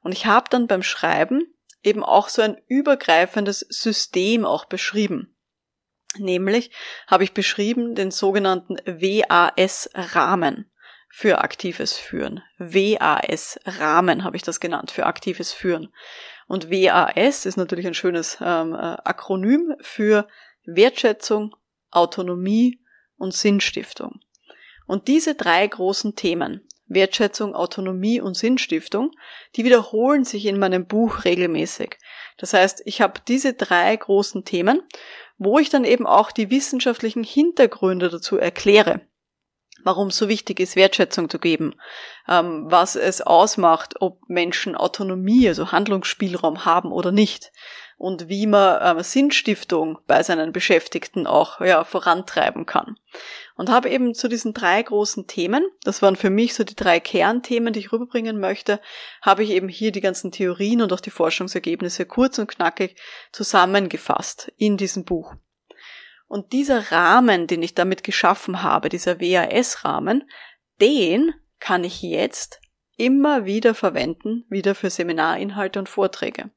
Und 0.03 0.13
ich 0.13 0.27
habe 0.27 0.47
dann 0.51 0.67
beim 0.67 0.83
Schreiben 0.83 1.54
eben 1.85 2.03
auch 2.03 2.29
so 2.29 2.42
ein 2.42 2.61
übergreifendes 2.66 3.61
System 3.68 4.44
auch 4.44 4.64
beschrieben. 4.64 5.37
Nämlich 6.18 6.70
habe 7.07 7.25
ich 7.25 7.33
beschrieben 7.33 7.94
den 7.94 8.11
sogenannten 8.11 8.77
WAS-Rahmen 8.87 10.70
für 11.11 11.38
aktives 11.38 11.97
Führen. 11.97 12.42
WAS-Rahmen 12.59 14.25
habe 14.25 14.37
ich 14.37 14.42
das 14.42 14.61
genannt 14.61 14.90
für 14.90 15.07
aktives 15.07 15.53
Führen. 15.53 15.92
Und 16.47 16.70
WAS 16.70 17.47
ist 17.47 17.57
natürlich 17.57 17.87
ein 17.87 17.94
schönes 17.94 18.38
ähm, 18.40 18.75
äh, 18.75 18.97
Akronym 19.05 19.75
für 19.81 20.29
Wertschätzung, 20.66 21.55
Autonomie 21.90 22.81
und 23.16 23.33
Sinnstiftung. 23.33 24.20
Und 24.87 25.09
diese 25.09 25.35
drei 25.35 25.66
großen 25.66 26.16
Themen, 26.16 26.66
Wertschätzung, 26.87 27.55
Autonomie 27.55 28.20
und 28.20 28.37
Sinnstiftung, 28.37 29.11
die 29.57 29.64
wiederholen 29.64 30.25
sich 30.25 30.47
in 30.47 30.59
meinem 30.59 30.87
Buch 30.87 31.25
regelmäßig. 31.25 31.99
Das 32.37 32.53
heißt, 32.53 32.83
ich 32.85 33.01
habe 33.01 33.20
diese 33.27 33.55
drei 33.55 33.97
großen 33.97 34.44
Themen, 34.44 34.83
wo 35.38 35.59
ich 35.59 35.70
dann 35.70 35.85
eben 35.85 36.07
auch 36.07 36.31
die 36.31 36.51
wissenschaftlichen 36.51 37.25
Hintergründe 37.25 38.09
dazu 38.09 38.37
erkläre 38.37 39.01
warum 39.85 40.09
es 40.09 40.16
so 40.16 40.29
wichtig 40.29 40.59
ist, 40.61 40.77
Wertschätzung 40.77 41.29
zu 41.29 41.38
geben, 41.38 41.75
ähm, 42.29 42.64
was 42.66 42.97
es 42.97 43.20
ausmacht, 43.20 44.01
ob 44.01 44.18
Menschen 44.29 44.75
Autonomie, 44.75 45.47
also 45.47 45.70
Handlungsspielraum 45.70 46.64
haben 46.64 46.90
oder 46.90 47.12
nicht 47.12 47.53
und 47.97 48.29
wie 48.29 48.47
man 48.47 48.99
äh, 48.99 49.05
Sinnstiftung 49.05 49.99
bei 50.07 50.23
seinen 50.23 50.53
Beschäftigten 50.53 51.27
auch 51.27 51.61
ja, 51.61 51.85
vorantreiben 51.85 52.66
kann. 52.66 52.97
Und 53.57 53.71
habe 53.71 53.88
eben 53.88 54.14
zu 54.14 54.29
diesen 54.29 54.53
drei 54.53 54.83
großen 54.83 55.29
Themen, 55.29 55.64
das 55.85 56.03
waren 56.03 56.17
für 56.17 56.31
mich 56.31 56.55
so 56.55 56.64
die 56.64 56.75
drei 56.75 56.99
Kernthemen, 56.99 57.73
die 57.73 57.81
ich 57.81 57.93
rüberbringen 57.93 58.40
möchte, 58.40 58.81
habe 59.23 59.45
ich 59.45 59.51
eben 59.51 59.69
hier 59.69 59.93
die 59.93 60.01
ganzen 60.01 60.33
Theorien 60.33 60.83
und 60.83 60.93
auch 60.93 61.01
die 61.01 61.11
Forschungsergebnisse 61.11 62.05
kurz 62.05 62.38
und 62.38 62.49
knackig 62.49 62.97
zusammengefasst 63.31 64.53
in 64.57 64.77
diesem 64.77 65.05
Buch. 65.05 65.35
Und 66.27 66.53
dieser 66.53 66.90
Rahmen, 66.90 67.47
den 67.47 67.62
ich 67.62 67.75
damit 67.75 68.03
geschaffen 68.03 68.62
habe, 68.62 68.88
dieser 68.88 69.21
WAS-Rahmen, 69.21 70.29
den 70.81 71.33
kann 71.61 71.85
ich 71.85 72.03
jetzt 72.03 72.61
immer 72.97 73.45
wieder 73.45 73.75
verwenden, 73.75 74.45
wieder 74.49 74.75
für 74.75 74.90
Seminarinhalte 74.90 75.79
und 75.79 75.88
Vorträge. 75.88 76.51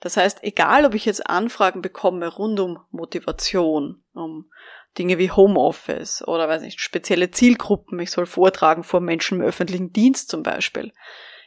Das 0.00 0.16
heißt, 0.16 0.42
egal 0.42 0.84
ob 0.84 0.94
ich 0.94 1.04
jetzt 1.04 1.28
Anfragen 1.28 1.80
bekomme 1.80 2.26
rund 2.26 2.58
um 2.58 2.80
Motivation, 2.90 4.02
um 4.12 4.50
Dinge 4.98 5.18
wie 5.18 5.30
Homeoffice 5.30 6.26
oder 6.26 6.48
weiß 6.48 6.62
nicht, 6.62 6.80
spezielle 6.80 7.30
Zielgruppen, 7.30 7.98
ich 8.00 8.10
soll 8.10 8.26
vortragen 8.26 8.84
vor 8.84 9.00
Menschen 9.00 9.40
im 9.40 9.46
öffentlichen 9.46 9.92
Dienst 9.92 10.28
zum 10.28 10.42
Beispiel. 10.42 10.92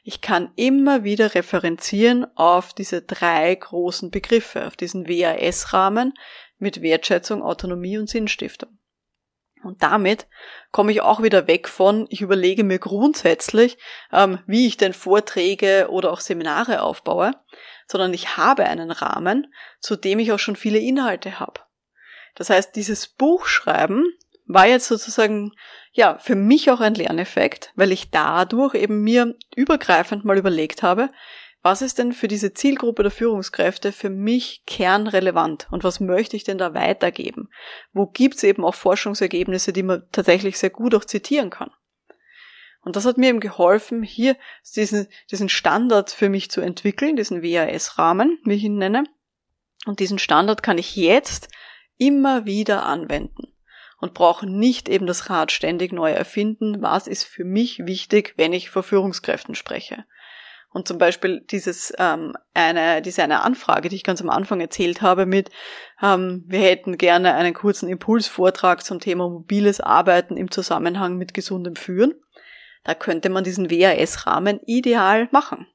Ich 0.04 0.22
kann 0.22 0.52
immer 0.56 1.04
wieder 1.04 1.34
referenzieren 1.34 2.28
auf 2.36 2.74
diese 2.74 3.02
drei 3.02 3.54
großen 3.56 4.12
Begriffe, 4.12 4.68
auf 4.68 4.76
diesen 4.76 5.08
WAS-Rahmen, 5.08 6.14
mit 6.58 6.82
Wertschätzung, 6.82 7.42
Autonomie 7.42 7.98
und 7.98 8.08
Sinnstiftung. 8.08 8.78
Und 9.64 9.82
damit 9.82 10.28
komme 10.72 10.92
ich 10.92 11.02
auch 11.02 11.24
wieder 11.24 11.48
weg 11.48 11.68
von, 11.68 12.06
ich 12.10 12.22
überlege 12.22 12.64
mir 12.64 12.78
grundsätzlich, 12.78 13.80
ähm, 14.14 14.40
wie 14.46 14.68
ich 14.68 14.78
denn 14.78 14.94
Vorträge 14.94 15.88
oder 15.90 16.12
auch 16.12 16.20
Seminare 16.20 16.84
aufbaue, 16.84 17.32
sondern 17.88 18.14
ich 18.14 18.38
habe 18.38 18.66
einen 18.66 18.92
Rahmen, 18.92 19.52
zu 19.80 19.96
dem 19.96 20.20
ich 20.20 20.32
auch 20.32 20.40
schon 20.40 20.56
viele 20.56 20.78
Inhalte 20.78 21.40
habe. 21.40 21.62
Das 22.36 22.50
heißt, 22.50 22.76
dieses 22.76 23.08
Buchschreiben 23.08 24.06
war 24.46 24.68
jetzt 24.68 24.88
sozusagen, 24.88 25.54
ja, 25.92 26.18
für 26.18 26.36
mich 26.36 26.70
auch 26.70 26.82
ein 26.82 26.94
Lerneffekt, 26.94 27.72
weil 27.76 27.92
ich 27.92 28.12
dadurch 28.12 28.76
eben 28.76 29.02
mir 29.02 29.36
übergreifend 29.56 30.26
mal 30.26 30.38
überlegt 30.38 30.84
habe, 30.84 31.10
was 31.64 31.82
ist 31.82 31.98
denn 31.98 32.14
für 32.14 32.28
diese 32.28 32.54
Zielgruppe 32.54 33.02
der 33.02 33.12
Führungskräfte 33.12 33.92
für 33.92 34.12
mich 34.12 34.64
kernrelevant 34.68 35.68
und 35.72 35.84
was 35.84 36.00
möchte 36.00 36.36
ich 36.36 36.44
denn 36.44 36.60
da 36.60 36.76
weitergeben? 36.76 37.50
Wo 37.92 38.06
gibt's 38.06 38.44
eben 38.44 38.64
auch 38.64 38.76
Forschungsergebnisse, 38.76 39.74
die 39.74 39.82
man 39.82 40.04
tatsächlich 40.12 40.60
sehr 40.60 40.70
gut 40.70 40.94
auch 40.94 41.06
zitieren 41.06 41.50
kann? 41.50 41.72
Und 42.82 42.96
das 42.96 43.06
hat 43.06 43.18
mir 43.18 43.30
eben 43.30 43.40
geholfen, 43.40 44.04
hier 44.04 44.38
diesen, 44.76 45.08
diesen 45.32 45.50
Standard 45.50 46.12
für 46.12 46.30
mich 46.30 46.52
zu 46.52 46.62
entwickeln, 46.62 47.16
diesen 47.16 47.42
WAS-Rahmen, 47.42 48.38
wie 48.46 48.54
ich 48.54 48.64
ihn 48.64 48.78
nenne. 48.78 49.06
Und 49.88 50.00
diesen 50.00 50.20
Standard 50.20 50.62
kann 50.62 50.78
ich 50.78 50.96
jetzt 50.96 51.50
immer 51.98 52.46
wieder 52.46 52.86
anwenden 52.86 53.54
und 54.00 54.14
brauche 54.14 54.46
nicht 54.46 54.90
eben 54.90 55.08
das 55.08 55.30
Rad 55.30 55.52
ständig 55.52 55.92
neu 55.94 56.12
erfinden. 56.12 56.82
Was 56.82 57.08
ist 57.08 57.24
für 57.24 57.44
mich 57.44 57.86
wichtig, 57.86 58.34
wenn 58.38 58.54
ich 58.54 58.70
vor 58.70 58.84
Führungskräften 58.84 59.56
spreche? 59.56 60.06
Und 60.72 60.90
zum 60.90 60.98
Beispiel 60.98 61.40
dieses 61.50 61.94
ähm, 61.98 62.34
eine 62.54 63.02
diese 63.02 63.24
eine 63.24 63.44
Anfrage, 63.44 63.88
die 63.88 63.96
ich 63.96 64.04
ganz 64.04 64.22
am 64.22 64.30
Anfang 64.30 64.60
erzählt 64.60 65.02
habe, 65.02 65.26
mit 65.26 65.50
ähm, 66.02 66.44
wir 66.48 66.60
hätten 66.60 66.98
gerne 66.98 67.34
einen 67.36 67.54
kurzen 67.54 67.88
Impulsvortrag 67.88 68.84
zum 68.84 69.00
Thema 69.00 69.30
mobiles 69.30 69.80
Arbeiten 69.80 70.36
im 70.36 70.52
Zusammenhang 70.52 71.16
mit 71.16 71.34
gesundem 71.34 71.78
Führen. 71.78 72.14
Da 72.84 72.94
könnte 72.94 73.30
man 73.30 73.46
diesen 73.46 73.72
WAS-Rahmen 73.72 74.60
ideal 74.66 75.30
machen. 75.32 75.66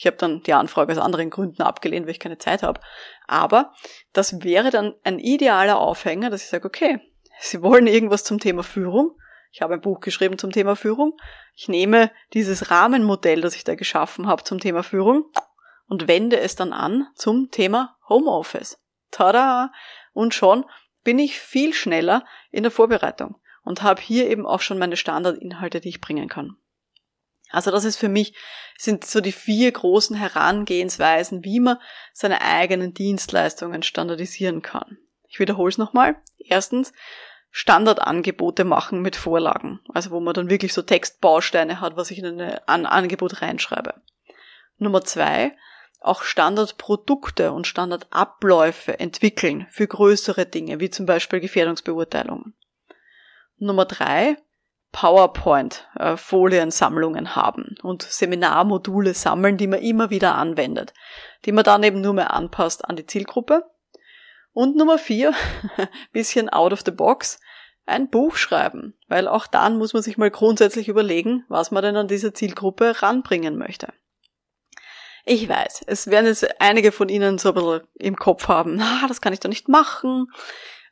Ich 0.00 0.06
habe 0.06 0.16
dann 0.16 0.42
die 0.42 0.54
Anfrage 0.54 0.92
aus 0.92 0.98
anderen 0.98 1.28
Gründen 1.28 1.60
abgelehnt, 1.60 2.06
weil 2.06 2.12
ich 2.12 2.20
keine 2.20 2.38
Zeit 2.38 2.62
habe. 2.62 2.80
Aber 3.26 3.74
das 4.14 4.42
wäre 4.42 4.70
dann 4.70 4.94
ein 5.04 5.18
idealer 5.18 5.78
Aufhänger, 5.78 6.30
dass 6.30 6.42
ich 6.42 6.48
sage, 6.48 6.66
okay, 6.66 7.00
Sie 7.38 7.60
wollen 7.60 7.86
irgendwas 7.86 8.24
zum 8.24 8.38
Thema 8.38 8.62
Führung, 8.62 9.14
ich 9.52 9.60
habe 9.60 9.74
ein 9.74 9.82
Buch 9.82 10.00
geschrieben 10.00 10.38
zum 10.38 10.52
Thema 10.52 10.74
Führung. 10.74 11.18
Ich 11.54 11.68
nehme 11.68 12.10
dieses 12.32 12.70
Rahmenmodell, 12.70 13.42
das 13.42 13.56
ich 13.56 13.64
da 13.64 13.74
geschaffen 13.74 14.26
habe 14.26 14.42
zum 14.42 14.58
Thema 14.58 14.82
Führung 14.82 15.24
und 15.86 16.08
wende 16.08 16.38
es 16.38 16.56
dann 16.56 16.72
an 16.72 17.06
zum 17.14 17.50
Thema 17.50 17.98
Homeoffice. 18.08 18.78
Tada! 19.10 19.70
Und 20.14 20.32
schon 20.32 20.64
bin 21.04 21.18
ich 21.18 21.38
viel 21.38 21.74
schneller 21.74 22.24
in 22.50 22.62
der 22.62 22.72
Vorbereitung. 22.72 23.36
und 23.62 23.82
habe 23.82 24.00
hier 24.00 24.30
eben 24.30 24.46
auch 24.46 24.60
schon 24.60 24.78
meine 24.78 24.96
Standardinhalte, 24.96 25.80
die 25.80 25.90
ich 25.90 26.00
bringen 26.00 26.28
kann. 26.28 26.56
Also 27.50 27.70
das 27.70 27.84
ist 27.84 27.96
für 27.96 28.08
mich, 28.08 28.34
sind 28.78 29.04
so 29.04 29.20
die 29.20 29.32
vier 29.32 29.70
großen 29.70 30.16
Herangehensweisen, 30.16 31.44
wie 31.44 31.60
man 31.60 31.78
seine 32.12 32.40
eigenen 32.40 32.94
Dienstleistungen 32.94 33.82
standardisieren 33.82 34.62
kann. 34.62 34.98
Ich 35.28 35.38
wiederhole 35.38 35.68
es 35.68 35.78
nochmal. 35.78 36.16
Erstens, 36.38 36.92
Standardangebote 37.50 38.64
machen 38.64 39.02
mit 39.02 39.16
Vorlagen. 39.16 39.80
Also 39.92 40.10
wo 40.10 40.20
man 40.20 40.34
dann 40.34 40.50
wirklich 40.50 40.72
so 40.72 40.82
Textbausteine 40.82 41.80
hat, 41.80 41.96
was 41.96 42.10
ich 42.10 42.18
in 42.18 42.40
ein 42.40 42.86
Angebot 42.86 43.42
reinschreibe. 43.42 43.94
Nummer 44.78 45.02
zwei, 45.02 45.56
auch 46.00 46.22
Standardprodukte 46.22 47.52
und 47.52 47.66
Standardabläufe 47.66 48.98
entwickeln 48.98 49.66
für 49.70 49.86
größere 49.86 50.46
Dinge, 50.46 50.80
wie 50.80 50.90
zum 50.90 51.06
Beispiel 51.06 51.40
Gefährdungsbeurteilungen. 51.40 52.54
Nummer 53.58 53.84
drei, 53.84 54.36
PowerPoint-Foliensammlungen 54.92 57.36
haben 57.36 57.76
und 57.82 58.02
Seminarmodule 58.02 59.14
sammeln, 59.14 59.56
die 59.56 59.66
man 59.66 59.80
immer 59.80 60.10
wieder 60.10 60.34
anwendet, 60.34 60.92
die 61.44 61.52
man 61.52 61.64
dann 61.64 61.82
eben 61.82 62.00
nur 62.00 62.14
mehr 62.14 62.34
anpasst 62.34 62.84
an 62.84 62.96
die 62.96 63.06
Zielgruppe. 63.06 63.64
Und 64.52 64.76
Nummer 64.76 64.98
vier, 64.98 65.32
bisschen 66.12 66.48
out 66.48 66.72
of 66.72 66.82
the 66.84 66.90
box, 66.90 67.38
ein 67.86 68.10
Buch 68.10 68.36
schreiben, 68.36 68.94
weil 69.08 69.28
auch 69.28 69.46
dann 69.46 69.78
muss 69.78 69.92
man 69.92 70.02
sich 70.02 70.18
mal 70.18 70.30
grundsätzlich 70.30 70.88
überlegen, 70.88 71.44
was 71.48 71.70
man 71.70 71.82
denn 71.82 71.96
an 71.96 72.08
diese 72.08 72.32
Zielgruppe 72.32 73.02
ranbringen 73.02 73.58
möchte. 73.58 73.92
Ich 75.24 75.48
weiß, 75.48 75.84
es 75.86 76.08
werden 76.08 76.26
jetzt 76.26 76.60
einige 76.60 76.92
von 76.92 77.08
Ihnen 77.08 77.38
so 77.38 77.50
ein 77.50 77.54
bisschen 77.54 77.80
im 77.94 78.16
Kopf 78.16 78.48
haben, 78.48 78.80
ah, 78.82 79.06
das 79.06 79.20
kann 79.20 79.32
ich 79.32 79.40
doch 79.40 79.48
nicht 79.48 79.68
machen. 79.68 80.26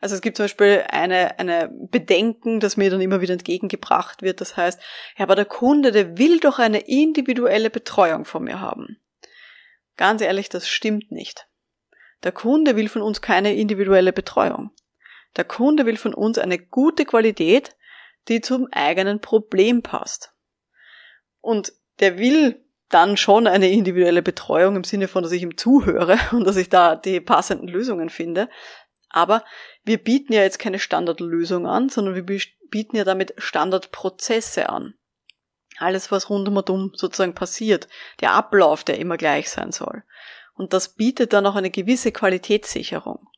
Also 0.00 0.14
es 0.14 0.20
gibt 0.20 0.36
zum 0.36 0.44
Beispiel 0.44 0.84
eine, 0.88 1.38
eine 1.38 1.70
Bedenken, 1.72 2.60
das 2.60 2.76
mir 2.76 2.90
dann 2.90 3.00
immer 3.00 3.20
wieder 3.20 3.32
entgegengebracht 3.32 4.22
wird. 4.22 4.40
Das 4.40 4.56
heißt, 4.56 4.80
ja, 5.16 5.24
aber 5.24 5.34
der 5.34 5.44
Kunde, 5.44 5.90
der 5.90 6.18
will 6.18 6.38
doch 6.38 6.58
eine 6.58 6.80
individuelle 6.80 7.70
Betreuung 7.70 8.24
von 8.24 8.44
mir 8.44 8.60
haben. 8.60 9.00
Ganz 9.96 10.22
ehrlich, 10.22 10.48
das 10.48 10.68
stimmt 10.68 11.10
nicht. 11.10 11.48
Der 12.22 12.32
Kunde 12.32 12.76
will 12.76 12.88
von 12.88 13.02
uns 13.02 13.20
keine 13.20 13.54
individuelle 13.54 14.12
Betreuung. 14.12 14.70
Der 15.36 15.44
Kunde 15.44 15.86
will 15.86 15.96
von 15.96 16.14
uns 16.14 16.38
eine 16.38 16.58
gute 16.58 17.04
Qualität, 17.04 17.76
die 18.28 18.40
zum 18.40 18.68
eigenen 18.72 19.20
Problem 19.20 19.82
passt. 19.82 20.32
Und 21.40 21.72
der 22.00 22.18
will 22.18 22.64
dann 22.88 23.16
schon 23.16 23.46
eine 23.46 23.70
individuelle 23.70 24.22
Betreuung 24.22 24.76
im 24.76 24.84
Sinne 24.84 25.08
von, 25.08 25.22
dass 25.22 25.32
ich 25.32 25.42
ihm 25.42 25.56
zuhöre 25.56 26.18
und 26.32 26.46
dass 26.46 26.56
ich 26.56 26.68
da 26.68 26.96
die 26.96 27.20
passenden 27.20 27.68
Lösungen 27.68 28.08
finde. 28.08 28.48
Aber 29.10 29.44
wir 29.88 29.98
bieten 29.98 30.32
ja 30.32 30.42
jetzt 30.42 30.58
keine 30.58 30.78
Standardlösung 30.78 31.66
an, 31.66 31.88
sondern 31.88 32.14
wir 32.14 32.40
bieten 32.70 32.96
ja 32.96 33.04
damit 33.04 33.34
Standardprozesse 33.38 34.68
an. 34.68 34.94
Alles, 35.78 36.12
was 36.12 36.30
rund 36.30 36.48
um 36.48 36.92
sozusagen 36.94 37.34
passiert, 37.34 37.88
der 38.20 38.32
Ablauf, 38.32 38.84
der 38.84 38.98
immer 38.98 39.16
gleich 39.16 39.48
sein 39.50 39.72
soll. 39.72 40.02
Und 40.54 40.72
das 40.72 40.94
bietet 40.94 41.32
dann 41.32 41.46
auch 41.46 41.54
eine 41.54 41.70
gewisse 41.70 42.12
Qualitätssicherung. 42.12 43.28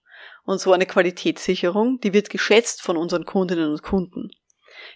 Und 0.44 0.58
so 0.58 0.72
eine 0.72 0.86
Qualitätssicherung, 0.86 2.00
die 2.00 2.12
wird 2.12 2.30
geschätzt 2.30 2.82
von 2.82 2.96
unseren 2.96 3.26
Kundinnen 3.26 3.70
und 3.70 3.82
Kunden. 3.82 4.30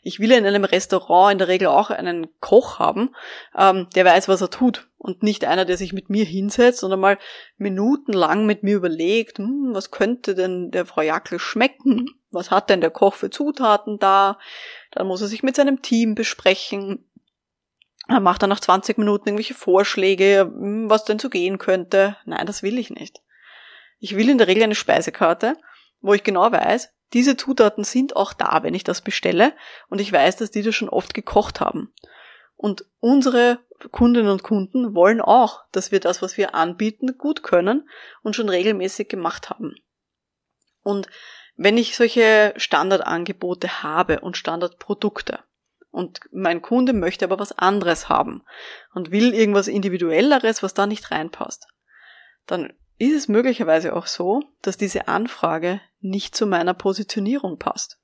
Ich 0.02 0.20
will 0.20 0.32
in 0.32 0.46
einem 0.46 0.64
Restaurant 0.64 1.32
in 1.32 1.38
der 1.38 1.48
Regel 1.48 1.68
auch 1.68 1.90
einen 1.90 2.28
Koch 2.40 2.78
haben, 2.78 3.14
ähm, 3.56 3.88
der 3.94 4.04
weiß, 4.04 4.28
was 4.28 4.40
er 4.40 4.50
tut 4.50 4.88
und 5.04 5.22
nicht 5.22 5.44
einer, 5.44 5.66
der 5.66 5.76
sich 5.76 5.92
mit 5.92 6.08
mir 6.08 6.24
hinsetzt 6.24 6.82
und 6.82 6.92
einmal 6.92 7.18
minutenlang 7.58 8.46
mit 8.46 8.62
mir 8.62 8.76
überlegt, 8.76 9.38
hm, 9.38 9.70
was 9.72 9.90
könnte 9.90 10.34
denn 10.34 10.70
der 10.70 10.86
Frau 10.86 11.02
Jackel 11.02 11.38
schmecken? 11.38 12.06
Was 12.30 12.50
hat 12.50 12.70
denn 12.70 12.80
der 12.80 12.90
Koch 12.90 13.14
für 13.14 13.28
Zutaten 13.28 13.98
da? 13.98 14.38
Dann 14.92 15.06
muss 15.06 15.20
er 15.20 15.28
sich 15.28 15.42
mit 15.42 15.56
seinem 15.56 15.82
Team 15.82 16.14
besprechen. 16.14 17.06
Er 18.08 18.20
macht 18.20 18.42
dann 18.42 18.50
nach 18.50 18.60
20 18.60 18.96
Minuten 18.96 19.28
irgendwelche 19.28 19.52
Vorschläge, 19.52 20.40
hm, 20.40 20.88
was 20.88 21.04
denn 21.04 21.18
so 21.18 21.28
gehen 21.28 21.58
könnte. 21.58 22.16
Nein, 22.24 22.46
das 22.46 22.62
will 22.62 22.78
ich 22.78 22.88
nicht. 22.88 23.20
Ich 23.98 24.16
will 24.16 24.30
in 24.30 24.38
der 24.38 24.46
Regel 24.46 24.62
eine 24.62 24.74
Speisekarte, 24.74 25.54
wo 26.00 26.14
ich 26.14 26.22
genau 26.22 26.50
weiß, 26.50 26.93
diese 27.14 27.36
Zutaten 27.36 27.84
sind 27.84 28.16
auch 28.16 28.32
da, 28.32 28.62
wenn 28.62 28.74
ich 28.74 28.84
das 28.84 29.00
bestelle 29.00 29.54
und 29.88 30.00
ich 30.00 30.12
weiß, 30.12 30.36
dass 30.36 30.50
die 30.50 30.62
das 30.62 30.74
schon 30.74 30.88
oft 30.88 31.14
gekocht 31.14 31.60
haben. 31.60 31.92
Und 32.56 32.84
unsere 33.00 33.60
Kundinnen 33.90 34.30
und 34.30 34.42
Kunden 34.42 34.94
wollen 34.94 35.20
auch, 35.20 35.64
dass 35.72 35.92
wir 35.92 36.00
das, 36.00 36.22
was 36.22 36.36
wir 36.36 36.54
anbieten, 36.54 37.18
gut 37.18 37.42
können 37.42 37.88
und 38.22 38.36
schon 38.36 38.48
regelmäßig 38.48 39.08
gemacht 39.08 39.50
haben. 39.50 39.74
Und 40.82 41.08
wenn 41.56 41.78
ich 41.78 41.96
solche 41.96 42.52
Standardangebote 42.56 43.82
habe 43.82 44.20
und 44.20 44.36
Standardprodukte 44.36 45.40
und 45.90 46.20
mein 46.32 46.62
Kunde 46.62 46.92
möchte 46.92 47.24
aber 47.24 47.38
was 47.38 47.56
anderes 47.56 48.08
haben 48.08 48.42
und 48.92 49.10
will 49.10 49.34
irgendwas 49.34 49.68
Individuelleres, 49.68 50.62
was 50.62 50.74
da 50.74 50.86
nicht 50.86 51.10
reinpasst, 51.10 51.68
dann 52.46 52.72
ist 52.98 53.14
es 53.14 53.28
möglicherweise 53.28 53.94
auch 53.94 54.06
so, 54.06 54.42
dass 54.62 54.76
diese 54.76 55.08
Anfrage 55.08 55.80
nicht 56.00 56.34
zu 56.36 56.46
meiner 56.46 56.74
Positionierung 56.74 57.58
passt. 57.58 57.98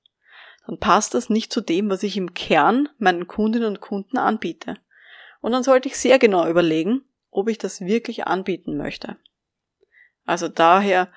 Dann 0.66 0.78
passt 0.78 1.14
das 1.14 1.30
nicht 1.30 1.52
zu 1.52 1.60
dem, 1.60 1.90
was 1.90 2.02
ich 2.02 2.16
im 2.16 2.34
Kern 2.34 2.88
meinen 2.98 3.26
Kundinnen 3.26 3.68
und 3.68 3.80
Kunden 3.80 4.18
anbiete. 4.18 4.76
Und 5.40 5.52
dann 5.52 5.62
sollte 5.62 5.88
ich 5.88 5.96
sehr 5.96 6.18
genau 6.18 6.48
überlegen, 6.48 7.02
ob 7.30 7.48
ich 7.48 7.58
das 7.58 7.80
wirklich 7.80 8.26
anbieten 8.26 8.76
möchte. 8.76 9.16
Also 10.24 10.48
daher 10.48 11.10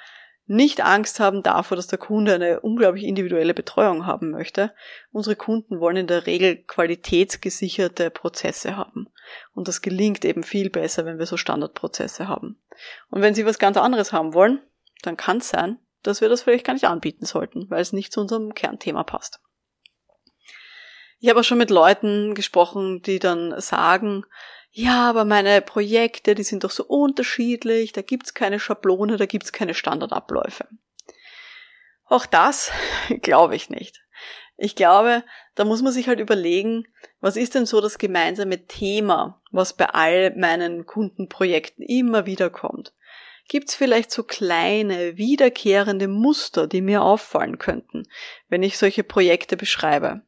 nicht 0.46 0.82
Angst 0.82 1.20
haben 1.20 1.42
davor, 1.42 1.78
dass 1.78 1.88
der 1.88 2.00
Kunde 2.00 2.34
eine 2.34 2.60
unglaublich 2.60 3.06
individuelle 3.06 3.54
Betreuung 3.54 4.06
haben 4.06 4.32
möchte. 4.32 4.74
Unsere 5.12 5.38
Kunden 5.38 5.80
wollen 5.80 5.96
in 5.96 6.08
der 6.08 6.26
Regel 6.26 6.58
qualitätsgesicherte 6.58 8.10
Prozesse 8.10 8.76
haben. 8.76 9.08
Und 9.54 9.68
das 9.68 9.82
gelingt 9.82 10.26
eben 10.26 10.44
viel 10.44 10.70
besser, 10.70 11.06
wenn 11.06 11.18
wir 11.18 11.26
so 11.26 11.38
Standardprozesse 11.38 12.28
haben. 12.28 12.62
Und 13.10 13.22
wenn 13.22 13.34
Sie 13.34 13.46
was 13.46 13.58
ganz 13.58 13.78
anderes 13.78 14.12
haben 14.12 14.34
wollen, 14.34 14.62
dann 15.02 15.16
kann 15.16 15.38
es 15.38 15.50
sein, 15.50 15.80
dass 16.02 16.20
wir 16.20 16.28
das 16.28 16.42
vielleicht 16.44 16.66
gar 16.66 16.74
nicht 16.74 16.88
anbieten 16.88 17.26
sollten, 17.26 17.70
weil 17.70 17.82
es 17.82 17.94
nicht 17.94 18.12
zu 18.12 18.20
unserem 18.20 18.54
Kernthema 18.54 19.04
passt. 19.04 19.40
Ich 21.20 21.30
habe 21.30 21.40
auch 21.40 21.46
schon 21.46 21.58
mit 21.58 21.70
Leuten 21.70 22.36
gesprochen, 22.36 23.02
die 23.02 23.20
dann 23.20 23.60
sagen, 23.62 24.26
ja, 24.76 25.08
aber 25.08 25.24
meine 25.24 25.62
Projekte, 25.62 26.34
die 26.34 26.42
sind 26.42 26.64
doch 26.64 26.72
so 26.72 26.84
unterschiedlich, 26.84 27.92
da 27.92 28.02
gibt's 28.02 28.34
keine 28.34 28.60
Schablone, 28.60 29.18
da 29.18 29.28
gibt's 29.28 29.52
keine 29.52 29.76
Standardabläufe. 29.76 30.68
Auch 32.06 32.26
das 32.26 32.72
glaube 33.22 33.56
ich 33.56 33.70
nicht. 33.70 34.04
Ich 34.58 34.76
glaube, 34.76 35.24
da 35.54 35.64
muss 35.64 35.84
man 35.84 35.94
sich 35.94 36.08
halt 36.08 36.20
überlegen, 36.20 36.88
was 37.22 37.36
ist 37.36 37.54
denn 37.54 37.68
so 37.68 37.82
das 37.82 38.00
gemeinsame 38.00 38.66
Thema, 38.66 39.42
was 39.52 39.74
bei 39.74 39.86
all 39.90 40.36
meinen 40.36 40.88
Kundenprojekten 40.88 41.86
immer 41.86 42.26
wieder 42.26 42.50
kommt. 42.50 42.94
Gibt's 43.48 43.76
vielleicht 43.76 44.10
so 44.10 44.24
kleine, 44.24 45.18
wiederkehrende 45.18 46.08
Muster, 46.08 46.66
die 46.66 46.82
mir 46.82 47.04
auffallen 47.04 47.60
könnten, 47.60 48.08
wenn 48.50 48.64
ich 48.64 48.80
solche 48.80 49.04
Projekte 49.04 49.56
beschreibe? 49.56 50.24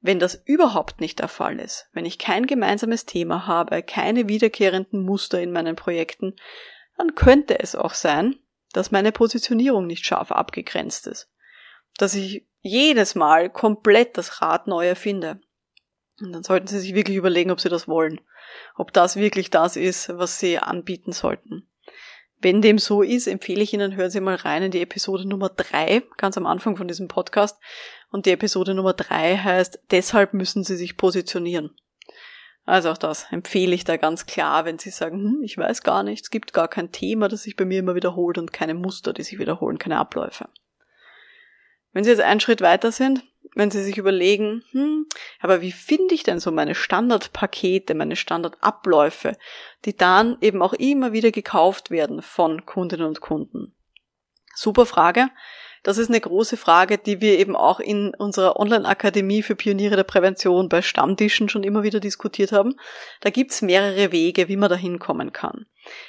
Wenn 0.00 0.18
das 0.18 0.40
überhaupt 0.44 1.00
nicht 1.00 1.18
der 1.18 1.28
Fall 1.28 1.58
ist, 1.58 1.88
wenn 1.92 2.06
ich 2.06 2.18
kein 2.18 2.46
gemeinsames 2.46 3.04
Thema 3.04 3.46
habe, 3.46 3.82
keine 3.82 4.28
wiederkehrenden 4.28 5.02
Muster 5.02 5.40
in 5.40 5.50
meinen 5.50 5.76
Projekten, 5.76 6.36
dann 6.96 7.14
könnte 7.14 7.58
es 7.58 7.74
auch 7.74 7.94
sein, 7.94 8.36
dass 8.72 8.90
meine 8.90 9.12
Positionierung 9.12 9.86
nicht 9.86 10.04
scharf 10.04 10.30
abgegrenzt 10.30 11.06
ist. 11.06 11.30
Dass 11.96 12.14
ich 12.14 12.46
jedes 12.60 13.14
Mal 13.14 13.50
komplett 13.50 14.16
das 14.18 14.40
Rad 14.40 14.66
neu 14.66 14.86
erfinde. 14.86 15.40
Und 16.20 16.32
dann 16.32 16.42
sollten 16.42 16.66
Sie 16.66 16.78
sich 16.78 16.94
wirklich 16.94 17.16
überlegen, 17.16 17.50
ob 17.50 17.60
Sie 17.60 17.68
das 17.68 17.88
wollen. 17.88 18.20
Ob 18.76 18.92
das 18.92 19.16
wirklich 19.16 19.50
das 19.50 19.76
ist, 19.76 20.10
was 20.10 20.38
Sie 20.38 20.58
anbieten 20.58 21.12
sollten. 21.12 21.67
Wenn 22.40 22.62
dem 22.62 22.78
so 22.78 23.02
ist, 23.02 23.26
empfehle 23.26 23.62
ich 23.62 23.72
Ihnen, 23.72 23.96
hören 23.96 24.10
Sie 24.10 24.20
mal 24.20 24.36
rein 24.36 24.62
in 24.62 24.70
die 24.70 24.80
Episode 24.80 25.26
Nummer 25.26 25.48
drei, 25.48 26.02
ganz 26.16 26.36
am 26.36 26.46
Anfang 26.46 26.76
von 26.76 26.86
diesem 26.86 27.08
Podcast. 27.08 27.58
Und 28.10 28.26
die 28.26 28.30
Episode 28.30 28.74
Nummer 28.74 28.92
drei 28.92 29.36
heißt, 29.36 29.80
deshalb 29.90 30.34
müssen 30.34 30.62
Sie 30.62 30.76
sich 30.76 30.96
positionieren. 30.96 31.70
Also 32.64 32.90
auch 32.90 32.98
das 32.98 33.26
empfehle 33.30 33.74
ich 33.74 33.84
da 33.84 33.96
ganz 33.96 34.26
klar, 34.26 34.64
wenn 34.66 34.78
Sie 34.78 34.90
sagen, 34.90 35.18
hm, 35.18 35.42
ich 35.42 35.56
weiß 35.56 35.82
gar 35.82 36.02
nicht, 36.02 36.22
es 36.22 36.30
gibt 36.30 36.52
gar 36.52 36.68
kein 36.68 36.92
Thema, 36.92 37.28
das 37.28 37.42
sich 37.42 37.56
bei 37.56 37.64
mir 37.64 37.80
immer 37.80 37.94
wiederholt 37.94 38.38
und 38.38 38.52
keine 38.52 38.74
Muster, 38.74 39.12
die 39.12 39.22
sich 39.22 39.38
wiederholen, 39.38 39.78
keine 39.78 39.98
Abläufe. 39.98 40.48
Wenn 41.92 42.04
Sie 42.04 42.10
jetzt 42.10 42.20
einen 42.20 42.40
Schritt 42.40 42.60
weiter 42.60 42.92
sind, 42.92 43.24
wenn 43.54 43.70
Sie 43.70 43.82
sich 43.82 43.98
überlegen, 43.98 44.62
hm, 44.72 45.06
aber 45.40 45.60
wie 45.62 45.72
finde 45.72 46.14
ich 46.14 46.22
denn 46.22 46.38
so 46.38 46.50
meine 46.50 46.74
Standardpakete, 46.74 47.94
meine 47.94 48.16
Standardabläufe, 48.16 49.36
die 49.84 49.96
dann 49.96 50.36
eben 50.40 50.62
auch 50.62 50.74
immer 50.74 51.12
wieder 51.12 51.30
gekauft 51.30 51.90
werden 51.90 52.22
von 52.22 52.66
Kundinnen 52.66 53.06
und 53.06 53.20
Kunden? 53.20 53.74
Super 54.54 54.86
Frage. 54.86 55.28
Das 55.88 55.96
ist 55.96 56.10
eine 56.10 56.20
große 56.20 56.58
Frage, 56.58 56.98
die 56.98 57.22
wir 57.22 57.38
eben 57.38 57.56
auch 57.56 57.80
in 57.80 58.14
unserer 58.14 58.60
Online-Akademie 58.60 59.40
für 59.40 59.56
Pioniere 59.56 59.96
der 59.96 60.04
Prävention 60.04 60.68
bei 60.68 60.82
Stammtischen 60.82 61.48
schon 61.48 61.62
immer 61.62 61.82
wieder 61.82 61.98
diskutiert 61.98 62.52
haben. 62.52 62.74
Da 63.22 63.30
gibt's 63.30 63.62
mehrere 63.62 64.12
Wege, 64.12 64.48
wie 64.48 64.58
man 64.58 64.68
da 64.68 64.76
hinkommen 64.76 65.32
kann. 65.32 65.64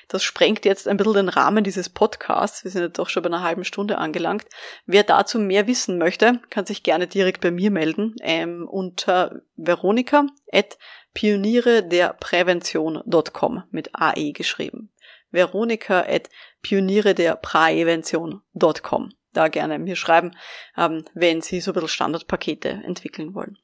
Das 0.09 0.21
sprengt 0.21 0.65
jetzt 0.65 0.85
ein 0.89 0.97
bisschen 0.97 1.13
den 1.13 1.29
Rahmen 1.29 1.63
dieses 1.63 1.87
Podcasts. 1.87 2.65
Wir 2.65 2.71
sind 2.71 2.81
jetzt 2.81 2.99
doch 2.99 3.07
schon 3.07 3.23
bei 3.23 3.27
einer 3.27 3.41
halben 3.41 3.63
Stunde 3.63 3.99
angelangt. 3.99 4.47
Wer 4.85 5.03
dazu 5.03 5.39
mehr 5.39 5.65
wissen 5.65 5.97
möchte, 5.97 6.41
kann 6.49 6.65
sich 6.65 6.83
gerne 6.83 7.07
direkt 7.07 7.39
bei 7.39 7.49
mir 7.49 7.71
melden 7.71 8.17
ähm, 8.19 8.67
unter 8.69 9.43
veronika 9.55 10.25
at 10.51 10.77
pioniere 11.13 11.87
der 11.87 12.17
Prävention.com 12.19 13.63
mit 13.71 13.91
AE 13.93 14.33
geschrieben. 14.33 14.91
Veronika 15.31 16.01
at 16.01 16.29
pioniere 16.61 17.15
der 17.15 17.37
Prävention.com. 17.37 19.13
Da 19.39 19.47
gerne 19.47 19.79
mir 19.79 19.95
schreiben, 19.95 20.35
ähm, 20.77 21.05
wenn 21.13 21.41
Sie 21.41 21.61
so 21.61 21.71
ein 21.71 21.73
bisschen 21.75 21.89
Standardpakete 21.89 22.69
entwickeln 22.69 23.33
wollen. 23.33 23.57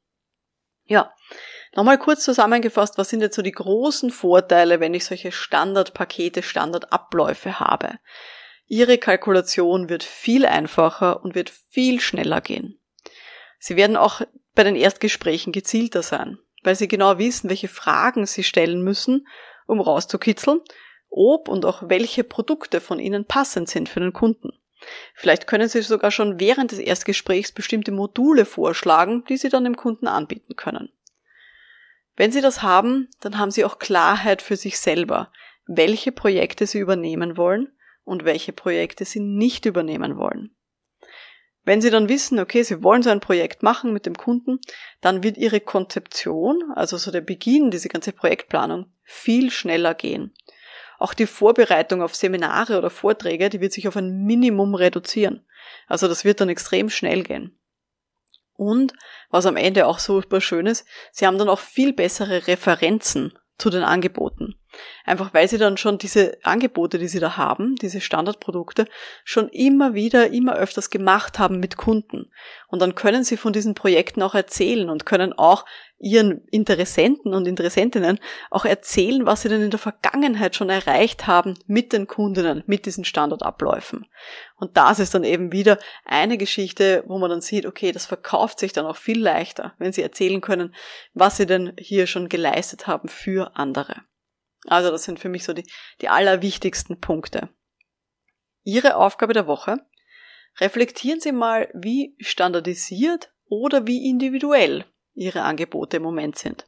Ja, 0.85 1.13
Nochmal 1.75 1.99
kurz 1.99 2.23
zusammengefasst, 2.23 2.97
was 2.97 3.09
sind 3.09 3.19
jetzt 3.19 3.35
so 3.35 3.41
die 3.41 3.51
großen 3.51 4.09
Vorteile, 4.09 4.79
wenn 4.79 4.93
ich 4.93 5.03
solche 5.03 5.33
Standardpakete, 5.33 6.41
Standardabläufe 6.41 7.59
habe? 7.59 7.99
Ihre 8.65 8.97
Kalkulation 8.97 9.89
wird 9.89 10.03
viel 10.03 10.45
einfacher 10.45 11.21
und 11.21 11.35
wird 11.35 11.49
viel 11.49 11.99
schneller 11.99 12.39
gehen. 12.39 12.79
Sie 13.59 13.75
werden 13.75 13.97
auch 13.97 14.21
bei 14.53 14.63
den 14.63 14.77
Erstgesprächen 14.77 15.51
gezielter 15.51 16.01
sein, 16.01 16.39
weil 16.63 16.75
Sie 16.75 16.88
genau 16.88 17.17
wissen, 17.17 17.49
welche 17.49 17.67
Fragen 17.67 18.25
Sie 18.25 18.43
stellen 18.43 18.81
müssen, 18.81 19.27
um 19.67 19.81
rauszukitzeln, 19.81 20.61
ob 21.09 21.49
und 21.49 21.65
auch 21.65 21.83
welche 21.89 22.23
Produkte 22.23 22.79
von 22.79 22.99
Ihnen 22.99 23.25
passend 23.25 23.67
sind 23.67 23.89
für 23.89 23.99
den 23.99 24.13
Kunden. 24.13 24.53
Vielleicht 25.13 25.48
können 25.48 25.69
Sie 25.69 25.82
sogar 25.82 26.12
schon 26.12 26.39
während 26.39 26.71
des 26.71 26.80
Erstgesprächs 26.80 27.52
bestimmte 27.52 27.91
Module 27.91 28.45
vorschlagen, 28.45 29.24
die 29.30 29.38
Sie 29.38 29.50
dann 29.50 29.63
dem 29.63 29.76
Kunden 29.76 30.08
anbieten 30.08 30.56
können. 30.56 30.89
Wenn 32.15 32.32
Sie 32.32 32.41
das 32.41 32.62
haben, 32.62 33.10
dann 33.19 33.38
haben 33.38 33.52
Sie 33.52 33.65
auch 33.65 33.80
Klarheit 33.80 34.41
für 34.41 34.56
sich 34.56 34.80
selber, 34.80 35.32
welche 35.67 36.12
Projekte 36.12 36.67
Sie 36.67 36.80
übernehmen 36.80 37.38
wollen 37.38 37.71
und 38.04 38.24
welche 38.24 38.54
Projekte 38.54 39.06
Sie 39.06 39.19
nicht 39.19 39.65
übernehmen 39.65 40.17
wollen. 40.17 40.56
Wenn 41.65 41.82
Sie 41.82 41.89
dann 41.89 42.08
wissen, 42.08 42.39
okay, 42.39 42.62
Sie 42.62 42.84
wollen 42.84 43.02
so 43.02 43.10
ein 43.10 43.19
Projekt 43.19 43.63
machen 43.63 43.91
mit 43.91 44.06
dem 44.06 44.15
Kunden, 44.15 44.60
dann 45.02 45.24
wird 45.24 45.36
Ihre 45.36 45.60
Konzeption, 45.60 46.71
also 46.76 46.98
so 46.98 47.12
der 47.12 47.21
Beginn, 47.21 47.71
diese 47.71 47.89
ganze 47.89 48.12
Projektplanung, 48.12 48.86
viel 49.04 49.50
schneller 49.50 49.95
gehen. 49.95 50.32
Auch 50.99 51.13
die 51.13 51.27
Vorbereitung 51.27 52.01
auf 52.01 52.15
Seminare 52.15 52.77
oder 52.77 52.89
Vorträge, 52.89 53.49
die 53.49 53.62
wird 53.62 53.73
sich 53.73 53.88
auf 53.88 53.97
ein 53.97 54.23
Minimum 54.25 54.75
reduzieren. 54.75 55.45
Also 55.88 56.08
das 56.08 56.25
wird 56.25 56.41
dann 56.41 56.49
extrem 56.49 56.89
schnell 56.89 57.23
gehen. 57.23 57.58
Und 58.53 58.93
was 59.29 59.45
am 59.45 59.58
Ende 59.58 59.86
auch 59.86 59.99
super 59.99 60.39
schön 60.39 60.65
ist, 60.65 60.86
sie 61.12 61.27
haben 61.27 61.38
dann 61.38 61.49
auch 61.49 61.60
viel 61.60 61.93
bessere 61.93 62.47
Referenzen 62.47 63.38
zu 63.58 63.69
den 63.69 63.84
Angeboten. 63.84 64.55
Einfach 65.05 65.34
weil 65.34 65.47
sie 65.47 65.58
dann 65.58 65.77
schon 65.77 65.97
diese 65.97 66.38
Angebote, 66.43 66.99
die 66.99 67.08
sie 67.08 67.19
da 67.19 67.38
haben, 67.38 67.75
diese 67.75 68.01
Standardprodukte, 68.01 68.88
schon 69.23 69.47
immer 69.49 69.93
wieder, 69.93 70.31
immer 70.31 70.55
öfters 70.55 70.89
gemacht 70.89 71.39
haben 71.39 71.60
mit 71.60 71.77
Kunden. 71.77 72.31
Und 72.67 72.81
dann 72.81 72.95
können 72.95 73.23
sie 73.23 73.38
von 73.38 73.53
diesen 73.53 73.75
Projekten 73.75 74.21
auch 74.21 74.36
erzählen 74.36 74.89
und 74.89 75.05
können 75.05 75.31
auch 75.31 75.65
ihren 75.97 76.45
Interessenten 76.49 77.34
und 77.34 77.47
Interessentinnen 77.47 78.19
auch 78.51 78.65
erzählen, 78.65 79.25
was 79.25 79.41
sie 79.41 79.49
denn 79.49 79.62
in 79.62 79.69
der 79.69 79.79
Vergangenheit 79.79 80.55
schon 80.55 80.69
erreicht 80.69 81.25
haben 81.25 81.55
mit 81.67 81.93
den 81.93 82.08
Kundinnen, 82.08 82.63
mit 82.67 82.86
diesen 82.86 83.05
Standardabläufen. 83.05 84.05
Und 84.58 84.75
das 84.77 84.99
ist 84.99 85.13
dann 85.13 85.23
eben 85.23 85.51
wieder 85.51 85.79
eine 86.03 86.38
Geschichte, 86.38 87.03
wo 87.08 87.17
man 87.17 87.29
dann 87.29 87.41
sieht, 87.41 87.65
okay, 87.65 87.91
das 87.91 88.05
verkauft 88.05 88.60
sich 88.60 88.73
dann 88.73 88.86
auch 88.86 88.97
viel 88.97 89.21
leichter, 89.21 89.73
wenn 89.77 89.93
sie 89.93 90.01
erzählen 90.01 90.41
können, 90.41 90.75
was 91.13 91.38
sie 91.38 91.45
denn 91.45 91.73
hier 91.79 92.08
schon 92.08 92.29
geleistet 92.29 92.88
haben 92.88 93.08
für 93.08 93.55
andere. 93.55 94.01
Also 94.67 94.91
das 94.91 95.03
sind 95.03 95.19
für 95.19 95.29
mich 95.29 95.43
so 95.43 95.53
die, 95.53 95.65
die 96.01 96.10
allerwichtigsten 96.10 96.99
Punkte. 96.99 97.49
Ihre 98.63 98.97
Aufgabe 98.97 99.34
der 99.34 99.47
Woche. 99.47 99.77
Reflektieren 100.60 101.19
Sie 101.19 101.31
mal, 101.31 101.69
wie 101.73 102.15
standardisiert 102.19 103.31
oder 103.47 103.86
wie 103.88 104.10
individuell 104.10 104.86
Ihre 105.15 105.41
Angebote 105.41 105.97
im 105.97 106.04
Moment 106.04 106.38
sind. 106.38 106.65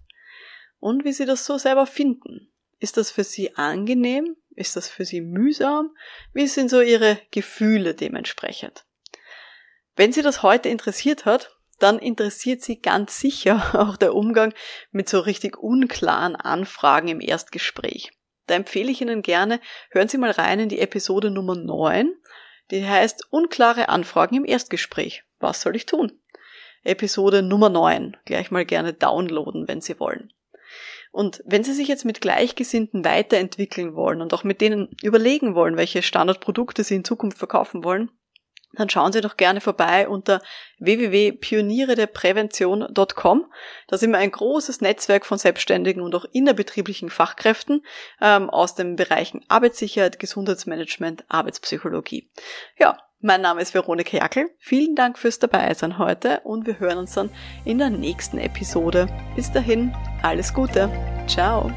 Und 0.80 1.06
wie 1.06 1.14
Sie 1.14 1.26
das 1.26 1.46
so 1.46 1.58
selber 1.58 1.86
finden. 1.86 2.52
Ist 2.80 2.98
das 2.98 3.12
für 3.12 3.24
Sie 3.24 3.56
angenehm? 3.56 4.36
Ist 4.56 4.76
das 4.76 4.90
für 4.90 5.06
Sie 5.06 5.22
mühsam? 5.22 5.96
Wie 6.34 6.48
sind 6.48 6.70
so 6.70 6.82
Ihre 6.82 7.20
Gefühle 7.32 7.94
dementsprechend? 7.94 8.86
Wenn 9.96 10.14
Sie 10.14 10.22
das 10.22 10.44
heute 10.44 10.70
interessiert 10.70 11.26
hat, 11.26 11.58
dann 11.80 12.00
interessiert 12.00 12.64
Sie 12.64 12.82
ganz 12.82 13.20
sicher 13.20 13.72
auch 13.74 13.98
der 13.98 14.16
Umgang 14.16 14.54
mit 14.92 15.10
so 15.10 15.20
richtig 15.20 15.58
unklaren 15.58 16.36
Anfragen 16.36 17.08
im 17.08 17.22
Erstgespräch. 17.22 18.12
Da 18.48 18.56
empfehle 18.56 18.92
ich 18.92 19.02
Ihnen 19.02 19.22
gerne, 19.22 19.60
hören 19.92 20.08
Sie 20.08 20.18
mal 20.18 20.32
rein 20.32 20.60
in 20.60 20.70
die 20.70 20.80
Episode 20.80 21.32
Nummer 21.32 21.56
9, 21.56 22.14
die 22.72 22.86
heißt 22.86 23.28
Unklare 23.30 23.90
Anfragen 23.90 24.36
im 24.36 24.46
Erstgespräch. 24.46 25.24
Was 25.40 25.62
soll 25.62 25.76
ich 25.76 25.86
tun? 25.86 26.20
Episode 26.84 27.42
Nummer 27.42 27.70
9. 27.70 28.18
Gleich 28.26 28.52
mal 28.52 28.66
gerne 28.66 28.94
downloaden, 28.94 29.68
wenn 29.68 29.82
Sie 29.82 30.00
wollen. 30.00 30.32
Und 31.12 31.42
wenn 31.46 31.64
Sie 31.64 31.74
sich 31.74 31.88
jetzt 31.88 32.06
mit 32.06 32.22
Gleichgesinnten 32.22 33.04
weiterentwickeln 33.04 33.96
wollen 33.96 34.22
und 34.22 34.34
auch 34.34 34.44
mit 34.44 34.62
denen 34.62 34.90
überlegen 35.02 35.56
wollen, 35.56 35.78
welche 35.78 36.04
Standardprodukte 36.04 36.84
Sie 36.84 36.96
in 36.96 37.04
Zukunft 37.04 37.38
verkaufen 37.38 37.84
wollen, 37.84 38.12
dann 38.74 38.90
schauen 38.90 39.14
Sie 39.14 39.22
doch 39.22 39.38
gerne 39.38 39.62
vorbei 39.62 40.08
unter 40.08 40.40
www.pioniere-der-prävention.com. 40.80 43.52
Da 43.88 43.98
sind 43.98 44.12
wir 44.12 44.20
ein 44.20 44.30
großes 44.32 44.82
Netzwerk 44.82 45.26
von 45.26 45.40
selbstständigen 45.40 46.04
und 46.04 46.14
auch 46.14 46.26
innerbetrieblichen 46.32 47.10
Fachkräften 47.10 47.84
ähm, 48.22 48.50
aus 48.50 48.76
den 48.76 48.96
Bereichen 48.96 49.44
Arbeitssicherheit, 49.48 50.20
Gesundheitsmanagement, 50.20 51.26
Arbeitspsychologie. 51.30 52.30
Ja, 52.78 53.00
mein 53.22 53.42
Name 53.42 53.62
ist 53.62 53.74
Veronika 53.74 54.18
Jackel. 54.18 54.50
Vielen 54.60 54.96
Dank 54.96 55.18
fürs 55.18 55.40
Dabeisein 55.40 55.98
heute 55.98 56.42
und 56.44 56.68
wir 56.68 56.80
hören 56.80 57.00
uns 57.00 57.14
dann 57.14 57.30
in 57.66 57.78
der 57.78 57.90
nächsten 57.90 58.38
Episode. 58.38 59.08
Bis 59.36 59.52
dahin, 59.52 59.94
alles 60.22 60.54
Gute. 60.54 60.90
Ciao. 61.28 61.72